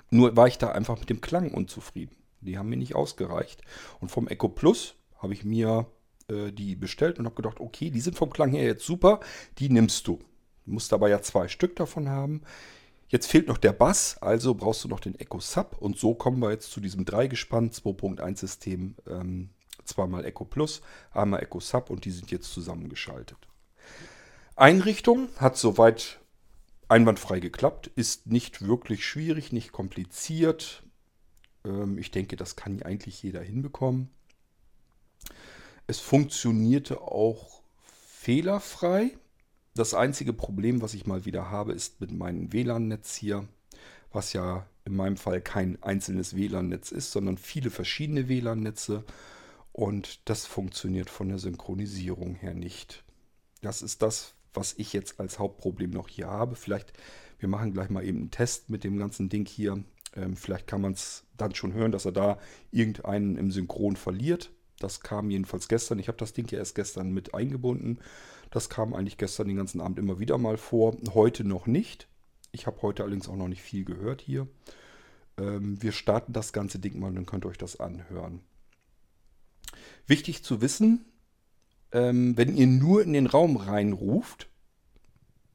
[0.10, 2.16] Nur war ich da einfach mit dem Klang unzufrieden.
[2.42, 3.62] Die haben mir nicht ausgereicht.
[4.00, 5.88] Und vom Echo Plus habe ich mir
[6.30, 9.20] äh, die bestellt und habe gedacht, okay, die sind vom Klang her jetzt super,
[9.60, 10.20] die nimmst du.
[10.66, 12.42] Du musst aber ja zwei Stück davon haben.
[13.10, 16.40] Jetzt fehlt noch der Bass, also brauchst du noch den Echo Sub und so kommen
[16.40, 18.96] wir jetzt zu diesem Dreigespann 2.1 System.
[19.08, 19.50] Ähm,
[19.86, 23.38] zweimal Echo Plus, einmal Echo Sub und die sind jetzt zusammengeschaltet.
[24.58, 26.20] Einrichtung hat soweit
[26.90, 30.84] einwandfrei geklappt, ist nicht wirklich schwierig, nicht kompliziert.
[31.64, 34.10] Ähm, ich denke, das kann eigentlich jeder hinbekommen.
[35.90, 39.18] Es funktionierte auch fehlerfrei.
[39.74, 43.48] Das einzige Problem, was ich mal wieder habe, ist mit meinem WLAN-Netz hier,
[44.12, 49.06] was ja in meinem Fall kein einzelnes WLAN-Netz ist, sondern viele verschiedene WLAN-Netze.
[49.72, 53.06] Und das funktioniert von der Synchronisierung her nicht.
[53.62, 56.58] Das ist das, was ich jetzt als Hauptproblem noch hier habe.
[56.58, 56.92] Vielleicht,
[57.40, 59.82] wir machen gleich mal eben einen Test mit dem ganzen Ding hier.
[60.18, 62.40] Ähm, vielleicht kann man es dann schon hören, dass er da
[62.72, 64.52] irgendeinen im Synchron verliert.
[64.80, 66.00] Das kam jedenfalls gestern.
[66.00, 68.00] Ich habe das Ding ja erst gestern mit eingebunden.
[68.52, 70.96] Das kam eigentlich gestern den ganzen Abend immer wieder mal vor.
[71.14, 72.08] Heute noch nicht.
[72.52, 74.48] Ich habe heute allerdings auch noch nicht viel gehört hier.
[75.38, 78.42] Ähm, wir starten das ganze Ding mal, dann könnt ihr euch das anhören.
[80.06, 81.06] Wichtig zu wissen,
[81.92, 84.48] ähm, wenn ihr nur in den Raum reinruft,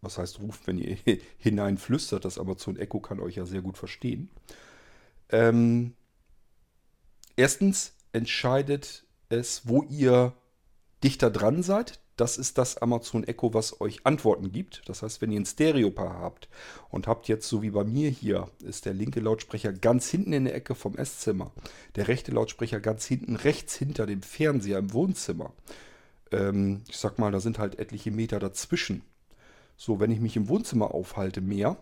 [0.00, 0.96] was heißt ruft, wenn ihr
[1.38, 4.30] hineinflüstert, das Amazon Echo kann euch ja sehr gut verstehen.
[5.30, 5.94] Ähm,
[7.37, 10.34] erstens entscheidet es, wo ihr
[11.02, 12.00] dichter dran seid.
[12.16, 14.82] Das ist das Amazon Echo, was euch Antworten gibt.
[14.86, 16.48] Das heißt, wenn ihr ein Stereopaar habt
[16.90, 20.44] und habt jetzt, so wie bei mir hier, ist der linke Lautsprecher ganz hinten in
[20.44, 21.52] der Ecke vom Esszimmer,
[21.96, 25.52] der rechte Lautsprecher ganz hinten rechts hinter dem Fernseher im Wohnzimmer.
[26.30, 29.02] Ähm, ich sag mal, da sind halt etliche Meter dazwischen.
[29.76, 31.78] So, wenn ich mich im Wohnzimmer aufhalte mehr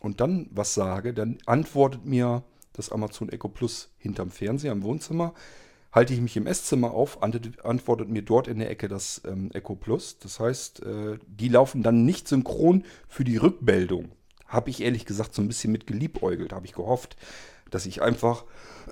[0.00, 5.34] und dann was sage, dann antwortet mir das Amazon Echo Plus hinterm Fernseher im Wohnzimmer
[5.92, 9.74] Halte ich mich im Esszimmer auf, antwortet mir dort in der Ecke das ähm, Echo
[9.74, 10.18] Plus.
[10.18, 14.12] Das heißt, äh, die laufen dann nicht synchron für die Rückmeldung.
[14.46, 17.16] Habe ich ehrlich gesagt so ein bisschen mit geliebäugelt, habe ich gehofft,
[17.70, 18.44] dass ich einfach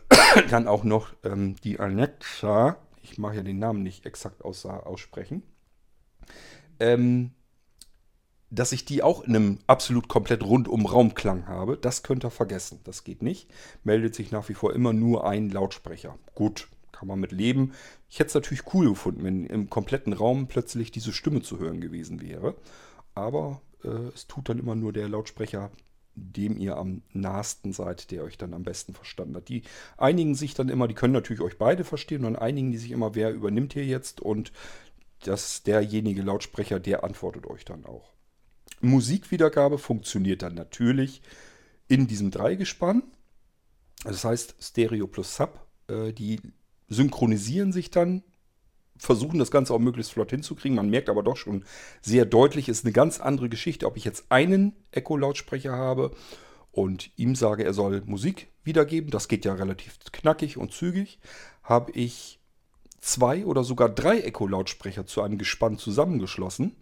[0.50, 5.42] dann auch noch ähm, die Alexa, ich mache ja den Namen nicht exakt aus, aussprechen,
[6.80, 7.32] ähm,
[8.50, 12.80] dass ich die auch in einem absolut komplett rundum Raumklang habe, das könnt ihr vergessen.
[12.84, 13.48] Das geht nicht.
[13.84, 16.18] Meldet sich nach wie vor immer nur ein Lautsprecher.
[16.34, 16.68] Gut,
[17.00, 17.72] kann man mit leben.
[18.10, 21.80] Ich hätte es natürlich cool gefunden, wenn im kompletten Raum plötzlich diese Stimme zu hören
[21.80, 22.56] gewesen wäre.
[23.14, 25.70] Aber äh, es tut dann immer nur der Lautsprecher,
[26.14, 29.48] dem ihr am nahesten seid, der euch dann am besten verstanden hat.
[29.48, 29.62] Die
[29.96, 32.90] einigen sich dann immer, die können natürlich euch beide verstehen, und dann einigen die sich
[32.90, 34.52] immer, wer übernimmt hier jetzt und
[35.24, 38.12] dass derjenige Lautsprecher, der antwortet euch dann auch.
[38.82, 41.22] Musikwiedergabe funktioniert dann natürlich
[41.88, 43.02] in diesem Dreigespann.
[44.04, 45.66] Das heißt Stereo plus Sub.
[45.88, 46.40] Äh, die
[46.90, 48.22] synchronisieren sich dann,
[48.98, 50.76] versuchen das Ganze auch möglichst flott hinzukriegen.
[50.76, 51.64] Man merkt aber doch schon
[52.02, 56.14] sehr deutlich, ist eine ganz andere Geschichte, ob ich jetzt einen Echo-Lautsprecher habe
[56.70, 59.10] und ihm sage, er soll Musik wiedergeben.
[59.10, 61.18] Das geht ja relativ knackig und zügig.
[61.62, 62.40] Habe ich
[63.00, 66.76] zwei oder sogar drei Echo-Lautsprecher zu einem Gespann zusammengeschlossen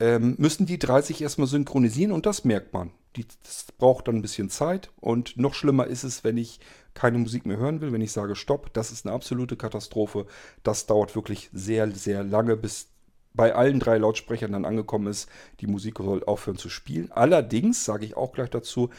[0.00, 2.90] ähm, müssen die 30 erstmal synchronisieren und das merkt man.
[3.16, 6.60] Die, das braucht dann ein bisschen Zeit und noch schlimmer ist es, wenn ich
[6.94, 10.26] keine Musik mehr hören will, wenn ich sage Stopp, das ist eine absolute Katastrophe.
[10.62, 12.88] Das dauert wirklich sehr, sehr lange, bis
[13.32, 15.28] bei allen drei Lautsprechern dann angekommen ist,
[15.60, 17.12] die Musik soll aufhören zu spielen.
[17.12, 18.90] Allerdings, sage ich auch gleich dazu,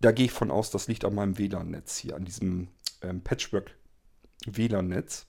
[0.00, 2.68] da gehe ich von aus, das liegt an meinem WLAN-Netz hier, an diesem
[3.02, 5.26] ähm, Patchwork-WLAN-Netz.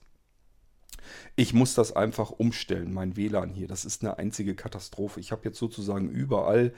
[1.36, 3.68] Ich muss das einfach umstellen, mein WLAN hier.
[3.68, 5.20] Das ist eine einzige Katastrophe.
[5.20, 6.72] Ich habe jetzt sozusagen überall,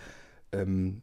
[0.53, 1.03] ähm,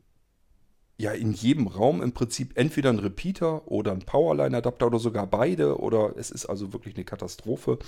[0.97, 5.79] ja, in jedem Raum im Prinzip entweder ein Repeater oder ein Powerline-Adapter oder sogar beide.
[5.79, 7.79] Oder es ist also wirklich eine Katastrophe.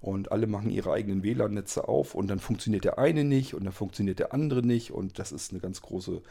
[0.00, 3.72] Und alle machen ihre eigenen WLAN-Netze auf und dann funktioniert der eine nicht und dann
[3.72, 4.90] funktioniert der andere nicht.
[4.90, 6.22] Und das ist eine ganz große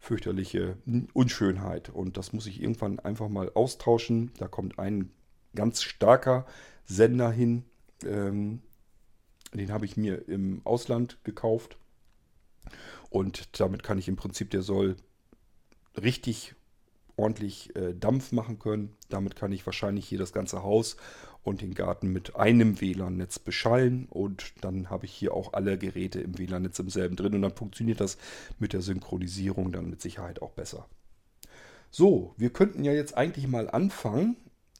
[0.00, 0.76] fürchterliche
[1.14, 1.88] Unschönheit.
[1.90, 4.32] Und das muss ich irgendwann einfach mal austauschen.
[4.38, 5.10] Da kommt ein
[5.54, 6.46] ganz starker
[6.84, 7.64] Sender hin,
[8.04, 8.60] ähm,
[9.54, 11.78] den habe ich mir im Ausland gekauft.
[13.10, 14.96] Und damit kann ich im Prinzip, der soll
[16.00, 16.54] richtig
[17.16, 18.94] ordentlich äh, Dampf machen können.
[19.08, 20.96] Damit kann ich wahrscheinlich hier das ganze Haus
[21.42, 24.06] und den Garten mit einem WLAN-Netz beschallen.
[24.10, 27.34] Und dann habe ich hier auch alle Geräte im WLAN-Netz im selben drin.
[27.34, 28.18] Und dann funktioniert das
[28.58, 30.86] mit der Synchronisierung dann mit Sicherheit auch besser.
[31.90, 34.36] So, wir könnten ja jetzt eigentlich mal anfangen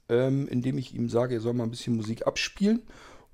[0.08, 2.82] ähm, indem ich ihm sage, er soll mal ein bisschen Musik abspielen.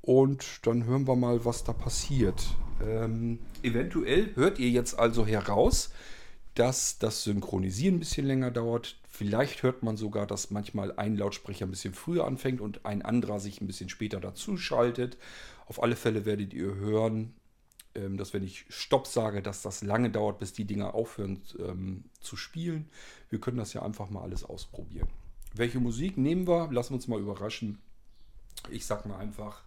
[0.00, 2.42] Und dann hören wir mal, was da passiert.
[2.86, 5.90] Ähm, eventuell hört ihr jetzt also heraus,
[6.54, 8.96] dass das Synchronisieren ein bisschen länger dauert.
[9.08, 13.40] Vielleicht hört man sogar, dass manchmal ein Lautsprecher ein bisschen früher anfängt und ein anderer
[13.40, 15.16] sich ein bisschen später dazu schaltet.
[15.66, 17.34] Auf alle Fälle werdet ihr hören,
[17.94, 22.04] ähm, dass wenn ich Stopp sage, dass das lange dauert, bis die Dinger aufhören ähm,
[22.20, 22.88] zu spielen.
[23.30, 25.08] Wir können das ja einfach mal alles ausprobieren.
[25.54, 26.70] Welche Musik nehmen wir?
[26.72, 27.78] Lassen wir uns mal überraschen.
[28.70, 29.62] Ich sag mal einfach,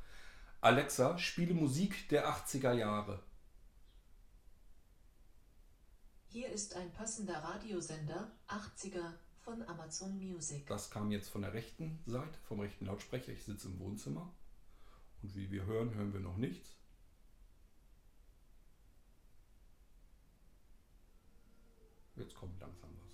[0.65, 3.21] Alexa, spiele Musik der 80er Jahre.
[6.25, 10.65] Hier ist ein passender Radiosender 80er von Amazon Music.
[10.65, 13.31] Das kam jetzt von der rechten Seite, vom rechten Lautsprecher.
[13.31, 14.33] Ich sitze im Wohnzimmer.
[15.21, 16.75] Und wie wir hören, hören wir noch nichts.
[22.15, 23.04] Jetzt kommt langsam was.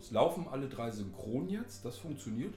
[0.00, 2.54] Es laufen alle drei synchron jetzt, das funktioniert.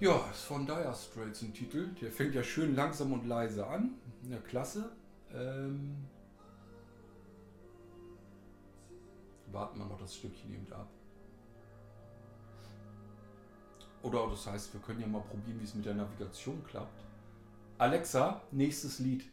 [0.00, 1.88] Ja, ist von Dire Straits ein Titel.
[2.00, 3.94] Der fängt ja schön langsam und leise an.
[4.28, 4.90] Ja, klasse.
[5.32, 6.06] Ähm
[9.54, 10.88] warten wir noch das Stückchen eben ab.
[14.02, 17.02] Oder das heißt, wir können ja mal probieren, wie es mit der Navigation klappt.
[17.78, 19.24] Alexa, nächstes Lied.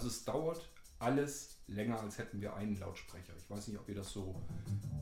[0.00, 0.66] Also es dauert
[0.98, 3.34] alles länger, als hätten wir einen Lautsprecher.
[3.36, 4.34] Ich weiß nicht, ob ihr das so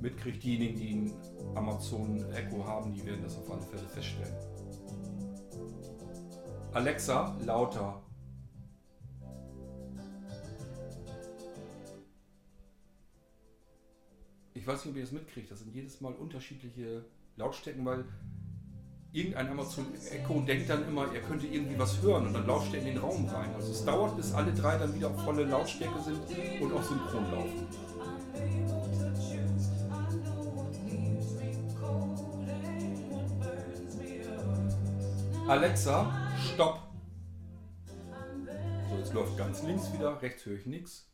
[0.01, 0.43] mitkriegt.
[0.43, 4.35] Diejenigen, die einen Amazon Echo haben, die werden das auf alle Fälle feststellen.
[6.73, 8.03] Alexa, lauter.
[14.53, 15.49] Ich weiß nicht, ob ihr das mitkriegt.
[15.49, 17.05] Das sind jedes Mal unterschiedliche
[17.37, 18.05] Lautstärken, weil
[19.13, 22.81] irgendein Amazon Echo denkt dann immer, er könnte irgendwie was hören und dann lauscht er
[22.81, 23.55] in den Raum rein.
[23.55, 26.21] Also es dauert, bis alle drei dann wieder auf volle Lautstärke sind
[26.61, 27.67] und auch synchron laufen.
[35.49, 36.13] Alexa,
[36.53, 36.83] stopp.
[38.91, 41.09] So, jetzt läuft ganz links wieder, rechts höre ich nichts.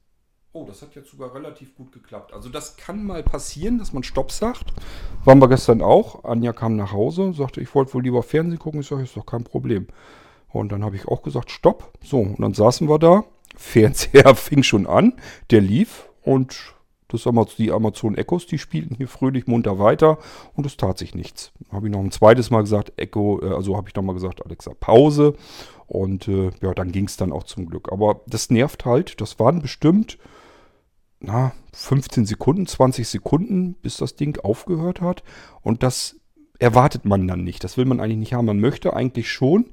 [0.57, 2.33] Oh, das hat jetzt sogar relativ gut geklappt.
[2.33, 4.73] Also das kann mal passieren, dass man Stopp sagt.
[5.25, 6.23] Waren wir gestern auch.
[6.23, 8.81] Anja kam nach Hause, sagte, ich wollte wohl lieber Fernsehen gucken.
[8.81, 9.89] Ich sage, ist doch kein Problem.
[10.51, 11.93] Und dann habe ich auch gesagt, Stopp.
[12.05, 13.25] So, und dann saßen wir da.
[13.57, 15.15] Fernseher fing schon an,
[15.51, 16.75] der lief und
[17.09, 17.25] das
[17.57, 20.19] die Amazon Echos, die spielten hier fröhlich munter weiter
[20.55, 21.53] und es tat sich nichts.
[21.73, 24.73] Habe ich noch ein zweites Mal gesagt, Echo, äh, also habe ich nochmal gesagt, Alexa,
[24.79, 25.35] Pause.
[25.89, 27.91] Und äh, ja, dann ging es dann auch zum Glück.
[27.93, 29.21] Aber das nervt halt.
[29.21, 30.17] Das waren bestimmt
[31.27, 35.23] na, 15 Sekunden, 20 Sekunden, bis das Ding aufgehört hat.
[35.63, 36.17] Und das
[36.59, 37.65] erwartet man dann nicht.
[37.65, 38.47] Das will man eigentlich nicht haben.
[38.47, 39.67] Man möchte eigentlich schon,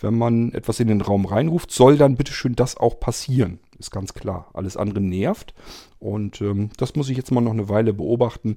[0.00, 3.58] wenn man etwas in den Raum reinruft, soll dann bitteschön das auch passieren.
[3.78, 4.50] Ist ganz klar.
[4.54, 5.54] Alles andere nervt.
[5.98, 8.56] Und ähm, das muss ich jetzt mal noch eine Weile beobachten.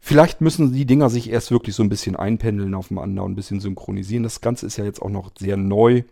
[0.00, 3.60] Vielleicht müssen die Dinger sich erst wirklich so ein bisschen einpendeln aufeinander und ein bisschen
[3.60, 4.22] synchronisieren.
[4.22, 6.02] Das Ganze ist ja jetzt auch noch sehr neu.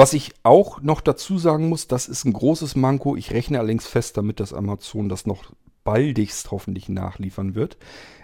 [0.00, 3.16] Was ich auch noch dazu sagen muss, das ist ein großes Manko.
[3.16, 5.52] Ich rechne allerdings fest damit, dass Amazon das noch
[5.84, 7.76] baldigst hoffentlich nachliefern wird.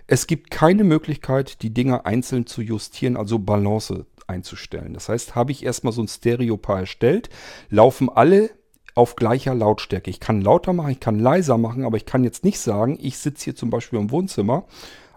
[0.06, 4.94] Es gibt keine Möglichkeit, die Dinger einzeln zu justieren, also Balance einzustellen.
[4.94, 7.28] Das heißt, habe ich erstmal so ein Stereopaar erstellt,
[7.68, 8.48] laufen alle
[8.94, 10.08] auf gleicher Lautstärke.
[10.08, 13.18] Ich kann lauter machen, ich kann leiser machen, aber ich kann jetzt nicht sagen, ich
[13.18, 14.64] sitze hier zum Beispiel im Wohnzimmer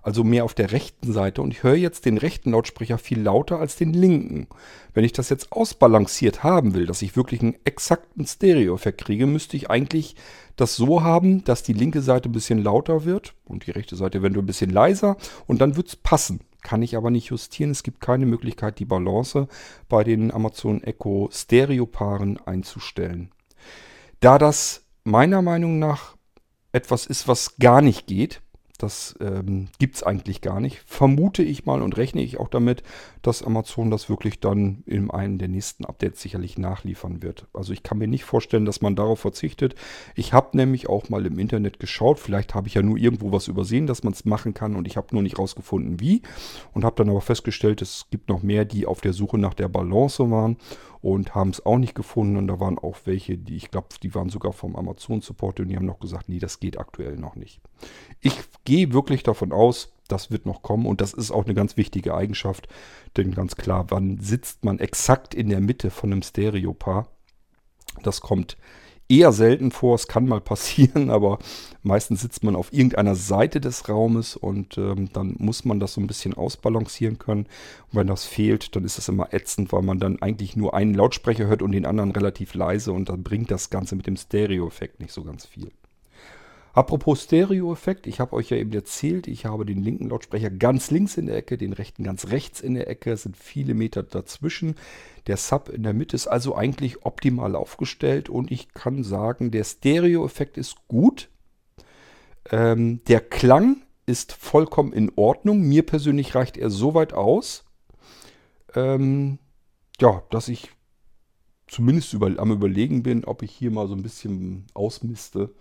[0.01, 3.59] also mehr auf der rechten Seite und ich höre jetzt den rechten Lautsprecher viel lauter
[3.59, 4.47] als den linken.
[4.93, 9.57] Wenn ich das jetzt ausbalanciert haben will, dass ich wirklich einen exakten Stereo-Effekt kriege, müsste
[9.57, 10.15] ich eigentlich
[10.55, 14.19] das so haben, dass die linke Seite ein bisschen lauter wird und die rechte Seite
[14.19, 16.41] eventuell ein bisschen leiser und dann wird es passen.
[16.61, 17.71] Kann ich aber nicht justieren.
[17.71, 19.47] Es gibt keine Möglichkeit, die Balance
[19.87, 23.31] bei den Amazon Echo Stereo-Paaren einzustellen.
[24.19, 26.17] Da das meiner Meinung nach
[26.73, 28.41] etwas ist, was gar nicht geht,
[28.79, 30.81] das ähm, gibt es eigentlich gar nicht.
[30.85, 32.81] Vermute ich mal und rechne ich auch damit,
[33.21, 37.47] dass Amazon das wirklich dann in einem der nächsten Updates sicherlich nachliefern wird.
[37.53, 39.75] Also ich kann mir nicht vorstellen, dass man darauf verzichtet.
[40.15, 42.19] Ich habe nämlich auch mal im Internet geschaut.
[42.19, 44.95] Vielleicht habe ich ja nur irgendwo was übersehen, dass man es machen kann und ich
[44.95, 46.21] habe nur nicht rausgefunden, wie.
[46.73, 49.67] Und habe dann aber festgestellt, es gibt noch mehr, die auf der Suche nach der
[49.67, 50.57] Balance waren
[51.01, 52.37] und haben es auch nicht gefunden.
[52.37, 55.69] Und da waren auch welche, die ich glaube, die waren sogar vom Amazon Support und
[55.69, 57.61] die haben noch gesagt, nee, das geht aktuell noch nicht.
[58.19, 61.77] Ich gehe wirklich davon aus, das wird noch kommen und das ist auch eine ganz
[61.77, 62.67] wichtige Eigenschaft,
[63.15, 67.07] denn ganz klar, wann sitzt man exakt in der Mitte von einem Stereopaar?
[68.03, 68.57] Das kommt
[69.09, 69.95] eher selten vor.
[69.95, 71.39] Es kann mal passieren, aber
[71.83, 76.01] meistens sitzt man auf irgendeiner Seite des Raumes und ähm, dann muss man das so
[76.01, 77.45] ein bisschen ausbalancieren können.
[77.91, 80.93] Und wenn das fehlt, dann ist das immer ätzend, weil man dann eigentlich nur einen
[80.93, 84.99] Lautsprecher hört und den anderen relativ leise und dann bringt das Ganze mit dem Stereo-Effekt
[84.99, 85.71] nicht so ganz viel.
[86.73, 91.17] Apropos Stereo-Effekt, ich habe euch ja eben erzählt, ich habe den linken Lautsprecher ganz links
[91.17, 94.75] in der Ecke, den rechten ganz rechts in der Ecke, es sind viele Meter dazwischen.
[95.27, 99.63] Der Sub in der Mitte ist also eigentlich optimal aufgestellt und ich kann sagen, der
[99.63, 101.29] Stereo-Effekt ist gut.
[102.51, 105.61] Ähm, der Klang ist vollkommen in Ordnung.
[105.61, 107.65] Mir persönlich reicht er so weit aus,
[108.75, 109.39] ähm,
[109.99, 110.69] ja, dass ich
[111.67, 115.53] zumindest über, am Überlegen bin, ob ich hier mal so ein bisschen ausmiste.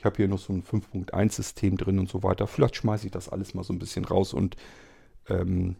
[0.00, 2.46] Ich habe hier noch so ein 5.1-System drin und so weiter.
[2.46, 4.56] Vielleicht schmeiße ich das alles mal so ein bisschen raus und
[5.28, 5.76] ähm,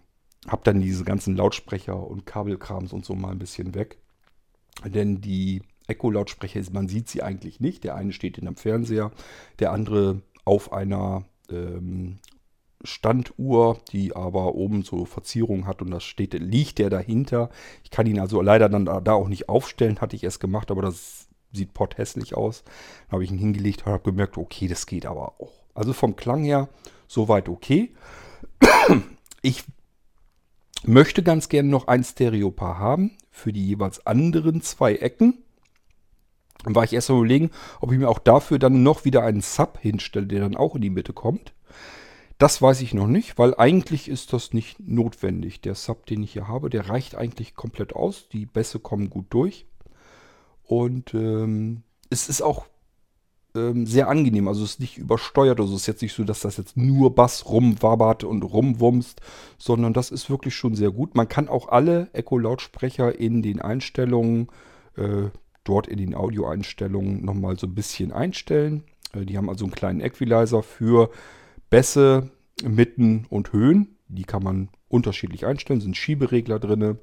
[0.47, 3.97] habe dann diese ganzen Lautsprecher und Kabelkrams und so mal ein bisschen weg.
[4.85, 7.83] Denn die Echo-Lautsprecher, man sieht sie eigentlich nicht.
[7.83, 9.11] Der eine steht in einem Fernseher,
[9.59, 12.19] der andere auf einer ähm,
[12.85, 17.49] Standuhr, die aber oben so Verzierungen hat und das steht, liegt der dahinter.
[17.85, 20.83] Ich kann ihn also leider dann da auch nicht aufstellen, hatte ich erst gemacht, aber
[20.83, 22.65] das sieht potthässlich aus.
[23.07, 25.53] Dann habe ich ihn hingelegt und habe gemerkt, okay, das geht aber auch.
[25.75, 26.69] Also vom Klang her
[27.07, 27.93] soweit okay.
[29.43, 29.65] Ich
[30.85, 35.43] möchte ganz gerne noch ein Stereopaar haben für die jeweils anderen zwei Ecken.
[36.65, 39.79] Dann war ich erst überlegen, ob ich mir auch dafür dann noch wieder einen Sub
[39.81, 41.55] hinstelle, der dann auch in die Mitte kommt.
[42.37, 45.61] Das weiß ich noch nicht, weil eigentlich ist das nicht notwendig.
[45.61, 48.29] Der Sub, den ich hier habe, der reicht eigentlich komplett aus.
[48.29, 49.67] Die Bässe kommen gut durch.
[50.71, 52.67] Und ähm, es ist auch
[53.57, 54.47] ähm, sehr angenehm.
[54.47, 55.59] Also es ist nicht übersteuert.
[55.59, 59.21] Also es ist jetzt nicht so, dass das jetzt nur Bass rumwabert und rumwumst,
[59.59, 61.17] sondern das ist wirklich schon sehr gut.
[61.17, 64.47] Man kann auch alle Echo-Lautsprecher in den Einstellungen,
[64.97, 65.31] äh,
[65.65, 68.85] dort in den Audio-Einstellungen nochmal so ein bisschen einstellen.
[69.13, 71.11] Äh, die haben also einen kleinen Equalizer für
[71.69, 72.31] Bässe,
[72.63, 73.97] Mitten und Höhen.
[74.07, 77.01] Die kann man unterschiedlich einstellen, sind Schieberegler drin.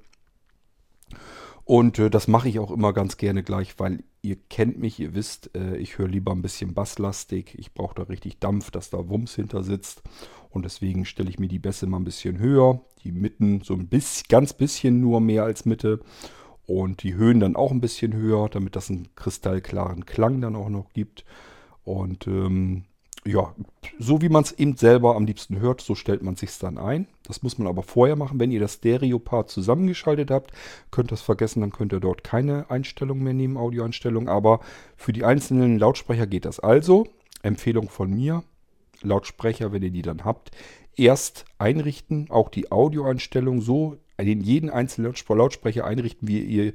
[1.67, 5.13] Und äh, das mache ich auch immer ganz gerne gleich, weil ihr kennt mich, ihr
[5.13, 7.55] wisst, äh, ich höre lieber ein bisschen basslastig.
[7.59, 10.01] Ich brauche da richtig Dampf, dass da Wumms hinter sitzt.
[10.49, 12.79] Und deswegen stelle ich mir die Bässe mal ein bisschen höher.
[13.03, 15.99] Die Mitten so ein bisschen, ganz bisschen nur mehr als Mitte.
[16.65, 20.69] und die Höhen dann auch ein bisschen höher, damit das einen kristallklaren Klang dann auch
[20.69, 21.25] noch gibt.
[21.83, 22.85] Und ähm,
[23.27, 23.53] ja,
[23.99, 27.07] so wie man es eben selber am liebsten hört, so stellt man sich dann ein.
[27.23, 28.39] Das muss man aber vorher machen.
[28.39, 30.51] Wenn ihr das Stereo-Part zusammengeschaltet habt,
[30.91, 34.29] könnt ihr das vergessen, dann könnt ihr dort keine Einstellung mehr nehmen, Audioeinstellung.
[34.29, 34.61] Aber
[34.95, 36.59] für die einzelnen Lautsprecher geht das.
[36.59, 37.07] Also,
[37.43, 38.43] Empfehlung von mir,
[39.01, 40.51] Lautsprecher, wenn ihr die dann habt,
[40.95, 46.73] erst einrichten, auch die Audioeinstellung so in jeden einzelnen Lautsprecher einrichten, wie ihr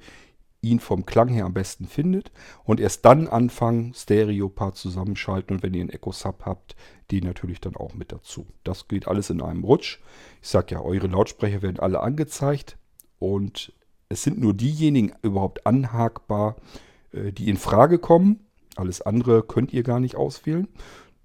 [0.62, 2.30] ihn vom Klang her am besten findet
[2.64, 6.76] und erst dann anfangen, Stereo-Part zusammenschalten und wenn ihr einen Echo Sub habt,
[7.10, 8.46] den natürlich dann auch mit dazu.
[8.64, 9.98] Das geht alles in einem Rutsch.
[10.40, 12.78] Ich sage ja, eure Lautsprecher werden alle angezeigt
[13.18, 13.72] und
[14.08, 16.56] es sind nur diejenigen überhaupt anhakbar,
[17.12, 18.46] äh, die in Frage kommen.
[18.76, 20.68] Alles andere könnt ihr gar nicht auswählen.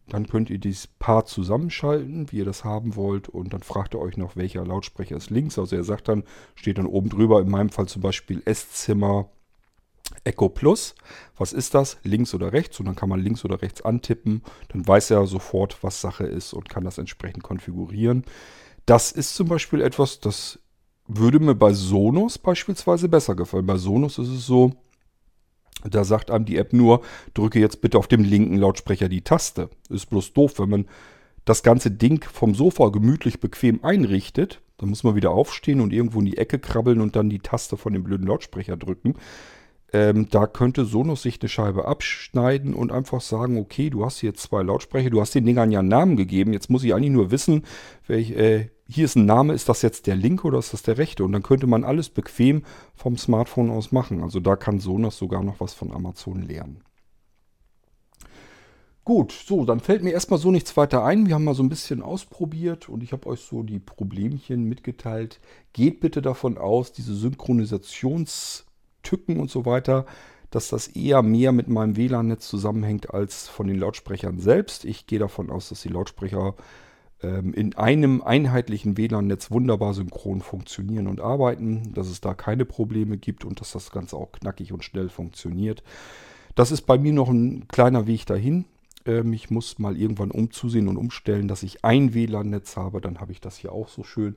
[0.09, 3.27] Dann könnt ihr dieses Paar zusammenschalten, wie ihr das haben wollt.
[3.27, 5.59] Und dann fragt er euch noch, welcher Lautsprecher ist links.
[5.59, 6.23] Also er sagt dann,
[6.55, 9.29] steht dann oben drüber, in meinem Fall zum Beispiel Esszimmer
[10.23, 10.95] Echo Plus.
[11.37, 11.97] Was ist das?
[12.03, 12.79] Links oder rechts?
[12.79, 14.41] Und dann kann man links oder rechts antippen.
[14.69, 18.23] Dann weiß er sofort, was Sache ist und kann das entsprechend konfigurieren.
[18.85, 20.59] Das ist zum Beispiel etwas, das
[21.07, 23.65] würde mir bei Sonos beispielsweise besser gefallen.
[23.65, 24.73] Bei Sonos ist es so,
[25.83, 27.01] da sagt einem die App nur,
[27.33, 29.69] drücke jetzt bitte auf dem linken Lautsprecher die Taste.
[29.89, 30.85] Ist bloß doof, wenn man
[31.45, 34.61] das ganze Ding vom Sofa gemütlich bequem einrichtet.
[34.77, 37.77] Dann muss man wieder aufstehen und irgendwo in die Ecke krabbeln und dann die Taste
[37.77, 39.15] von dem blöden Lautsprecher drücken.
[39.93, 44.33] Ähm, da könnte Sonos sich eine Scheibe abschneiden und einfach sagen, okay, du hast hier
[44.33, 47.31] zwei Lautsprecher, du hast den Dingern ja einen Namen gegeben, jetzt muss ich eigentlich nur
[47.31, 47.63] wissen,
[48.05, 50.97] welch, äh, hier ist ein Name, ist das jetzt der linke oder ist das der
[50.97, 51.25] rechte?
[51.25, 52.63] Und dann könnte man alles bequem
[52.95, 54.23] vom Smartphone aus machen.
[54.23, 56.81] Also da kann Sonos sogar noch was von Amazon lernen.
[59.03, 61.27] Gut, so, dann fällt mir erstmal so nichts weiter ein.
[61.27, 65.39] Wir haben mal so ein bisschen ausprobiert und ich habe euch so die Problemchen mitgeteilt.
[65.71, 70.05] Geht bitte davon aus, diese Synchronisationstücken und so weiter,
[70.49, 74.83] dass das eher mehr mit meinem WLAN-Netz zusammenhängt als von den Lautsprechern selbst.
[74.83, 76.55] Ich gehe davon aus, dass die Lautsprecher
[77.19, 83.43] in einem einheitlichen WLAN-Netz wunderbar synchron funktionieren und arbeiten, dass es da keine Probleme gibt
[83.43, 85.81] und dass das Ganze auch knackig und schnell funktioniert.
[86.53, 88.65] Das ist bei mir noch ein kleiner Weg dahin.
[89.05, 93.01] Ähm, ich muss mal irgendwann umzusehen und umstellen, dass ich ein WLAN-Netz habe.
[93.01, 94.35] Dann habe ich das hier auch so schön.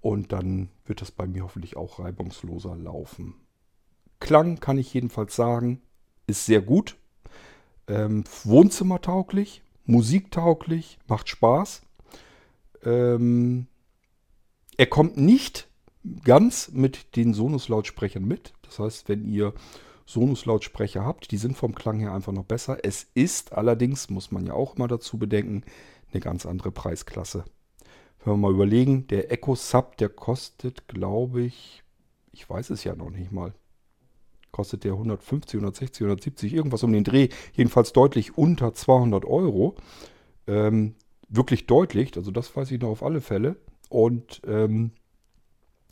[0.00, 3.34] Und dann wird das bei mir hoffentlich auch reibungsloser laufen.
[4.20, 5.82] Klang kann ich jedenfalls sagen,
[6.26, 6.96] ist sehr gut.
[7.88, 11.82] Ähm, Wohnzimmertauglich musiktauglich, macht Spaß.
[12.84, 13.66] Ähm,
[14.76, 15.68] er kommt nicht
[16.24, 18.52] ganz mit den Sonus-Lautsprechern mit.
[18.62, 19.54] Das heißt, wenn ihr
[20.06, 22.78] Sonus-Lautsprecher habt, die sind vom Klang her einfach noch besser.
[22.84, 25.64] Es ist allerdings, muss man ja auch mal dazu bedenken,
[26.12, 27.44] eine ganz andere Preisklasse.
[28.24, 31.82] Wenn wir mal überlegen, der Echo Sub, der kostet, glaube ich,
[32.32, 33.54] ich weiß es ja noch nicht mal,
[34.56, 37.28] kostet der 150, 160, 170, irgendwas um den Dreh.
[37.52, 39.76] Jedenfalls deutlich unter 200 Euro.
[40.46, 40.94] Ähm,
[41.28, 43.56] wirklich deutlich, also das weiß ich noch auf alle Fälle.
[43.90, 44.92] Und ähm,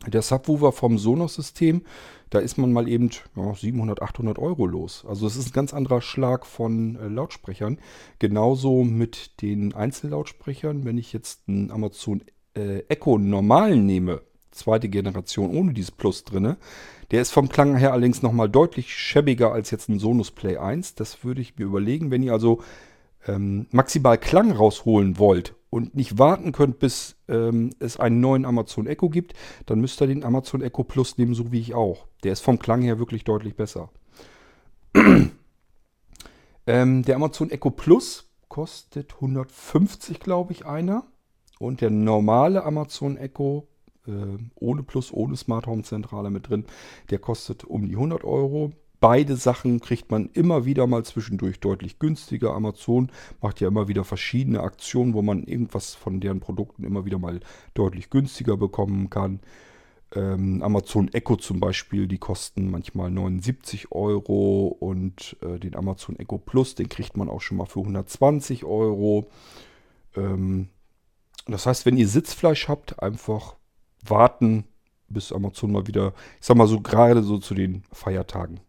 [0.06, 1.82] der Subwoofer vom Sonos-System,
[2.30, 5.04] da ist man mal eben ja, 700, 800 Euro los.
[5.06, 7.78] Also es ist ein ganz anderer Schlag von äh, Lautsprechern.
[8.18, 10.86] Genauso mit den Einzellautsprechern.
[10.86, 12.22] Wenn ich jetzt einen Amazon
[12.56, 14.22] äh, Echo normalen nehme,
[14.54, 16.56] zweite Generation ohne dieses Plus drinne,
[17.10, 20.94] der ist vom Klang her allerdings nochmal deutlich schäbiger als jetzt ein Sonus Play 1.
[20.94, 22.62] Das würde ich mir überlegen, wenn ihr also
[23.26, 28.86] ähm, maximal Klang rausholen wollt und nicht warten könnt, bis ähm, es einen neuen Amazon
[28.86, 29.34] Echo gibt,
[29.66, 32.06] dann müsst ihr den Amazon Echo Plus nehmen, so wie ich auch.
[32.22, 33.90] Der ist vom Klang her wirklich deutlich besser.
[36.66, 41.06] ähm, der Amazon Echo Plus kostet 150, glaube ich, einer.
[41.58, 43.68] Und der normale Amazon Echo
[44.06, 46.64] äh, ohne Plus, ohne Smart Home Zentrale mit drin.
[47.10, 48.72] Der kostet um die 100 Euro.
[49.00, 52.54] Beide Sachen kriegt man immer wieder mal zwischendurch deutlich günstiger.
[52.54, 53.10] Amazon
[53.42, 57.40] macht ja immer wieder verschiedene Aktionen, wo man irgendwas von deren Produkten immer wieder mal
[57.74, 59.40] deutlich günstiger bekommen kann.
[60.14, 66.38] Ähm, Amazon Echo zum Beispiel, die kosten manchmal 79 Euro und äh, den Amazon Echo
[66.38, 69.28] Plus, den kriegt man auch schon mal für 120 Euro.
[70.16, 70.68] Ähm,
[71.46, 73.56] das heißt, wenn ihr Sitzfleisch habt, einfach
[74.06, 74.64] warten,
[75.08, 78.60] bis Amazon mal wieder, ich sag mal so gerade so zu den Feiertagen.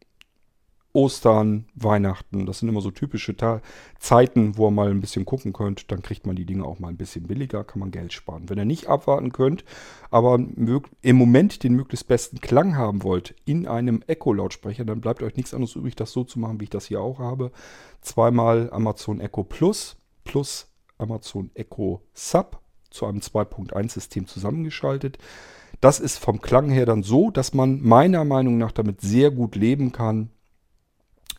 [0.95, 3.61] Ostern, Weihnachten, das sind immer so typische Ta
[3.99, 5.91] Zeiten, wo ihr mal ein bisschen gucken könnt.
[5.91, 8.49] Dann kriegt man die Dinge auch mal ein bisschen billiger, kann man Geld sparen.
[8.49, 9.65] Wenn ihr nicht abwarten könnt,
[10.09, 10.39] aber
[11.01, 15.53] im Moment den möglichst besten Klang haben wollt in einem Echo-Lautsprecher, dann bleibt euch nichts
[15.53, 17.51] anderes übrig, das so zu machen, wie ich das hier auch habe.
[17.99, 22.61] Zweimal Amazon Echo Plus plus Amazon Echo Sub
[22.95, 25.19] zu einem 2.1-System zusammengeschaltet.
[25.81, 29.55] Das ist vom Klang her dann so, dass man meiner Meinung nach damit sehr gut
[29.55, 30.29] leben kann.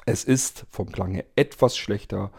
[0.05, 2.31] Es ist vom Klang her etwas schlechter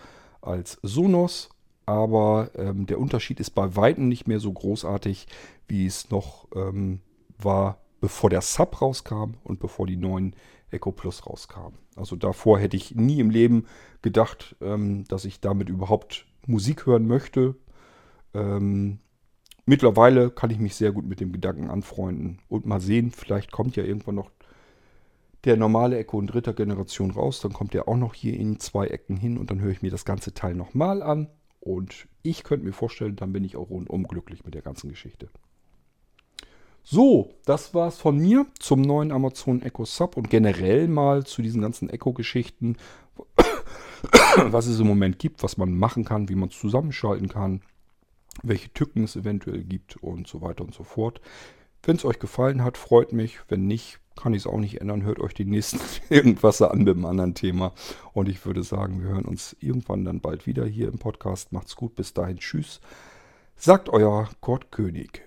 [0.42, 1.50] als Sonos,
[1.86, 5.28] aber ähm, der Unterschied ist bei weitem nicht mehr so großartig,
[5.68, 7.02] wie es noch ähm,
[7.38, 10.36] war, bevor der Sub rauskam und bevor die neuen
[10.70, 11.78] Echo Plus rauskamen.
[11.96, 13.66] Also davor hätte ich nie im Leben
[14.02, 17.56] gedacht, ähm, dass ich damit überhaupt Musik hören möchte.
[18.34, 19.00] Ähm,
[19.68, 23.76] mittlerweile kann ich mich sehr gut mit dem Gedanken anfreunden und mal sehen, vielleicht kommt
[23.76, 24.32] ja irgendwann noch
[25.44, 28.88] der normale Echo in dritter Generation raus, dann kommt der auch noch hier in zwei
[28.88, 31.28] Ecken hin und dann höre ich mir das ganze Teil nochmal an
[31.60, 35.30] und ich könnte mir vorstellen, dann bin ich auch rundum glücklich mit der ganzen Geschichte.
[36.84, 41.62] So, das war's von mir zum neuen Amazon Echo Sub und generell mal zu diesen
[41.62, 42.78] ganzen Echo-Geschichten,
[44.38, 47.62] was es im Moment gibt, was man machen kann, wie man es zusammenschalten kann,
[48.44, 51.22] welche Tücken es eventuell gibt und so weiter und so fort.
[51.84, 53.40] Wenn es euch gefallen hat, freut mich.
[53.48, 55.04] Wenn nicht, kann ich es auch nicht ändern.
[55.04, 55.80] Hört euch die nächsten
[56.10, 57.74] irgendwas an mit einem anderen Thema.
[58.14, 61.52] Und ich würde sagen, wir hören uns irgendwann dann bald wieder hier im Podcast.
[61.52, 62.38] Macht's gut, bis dahin.
[62.38, 62.82] Tschüss.
[63.56, 65.27] Sagt euer Kurt König.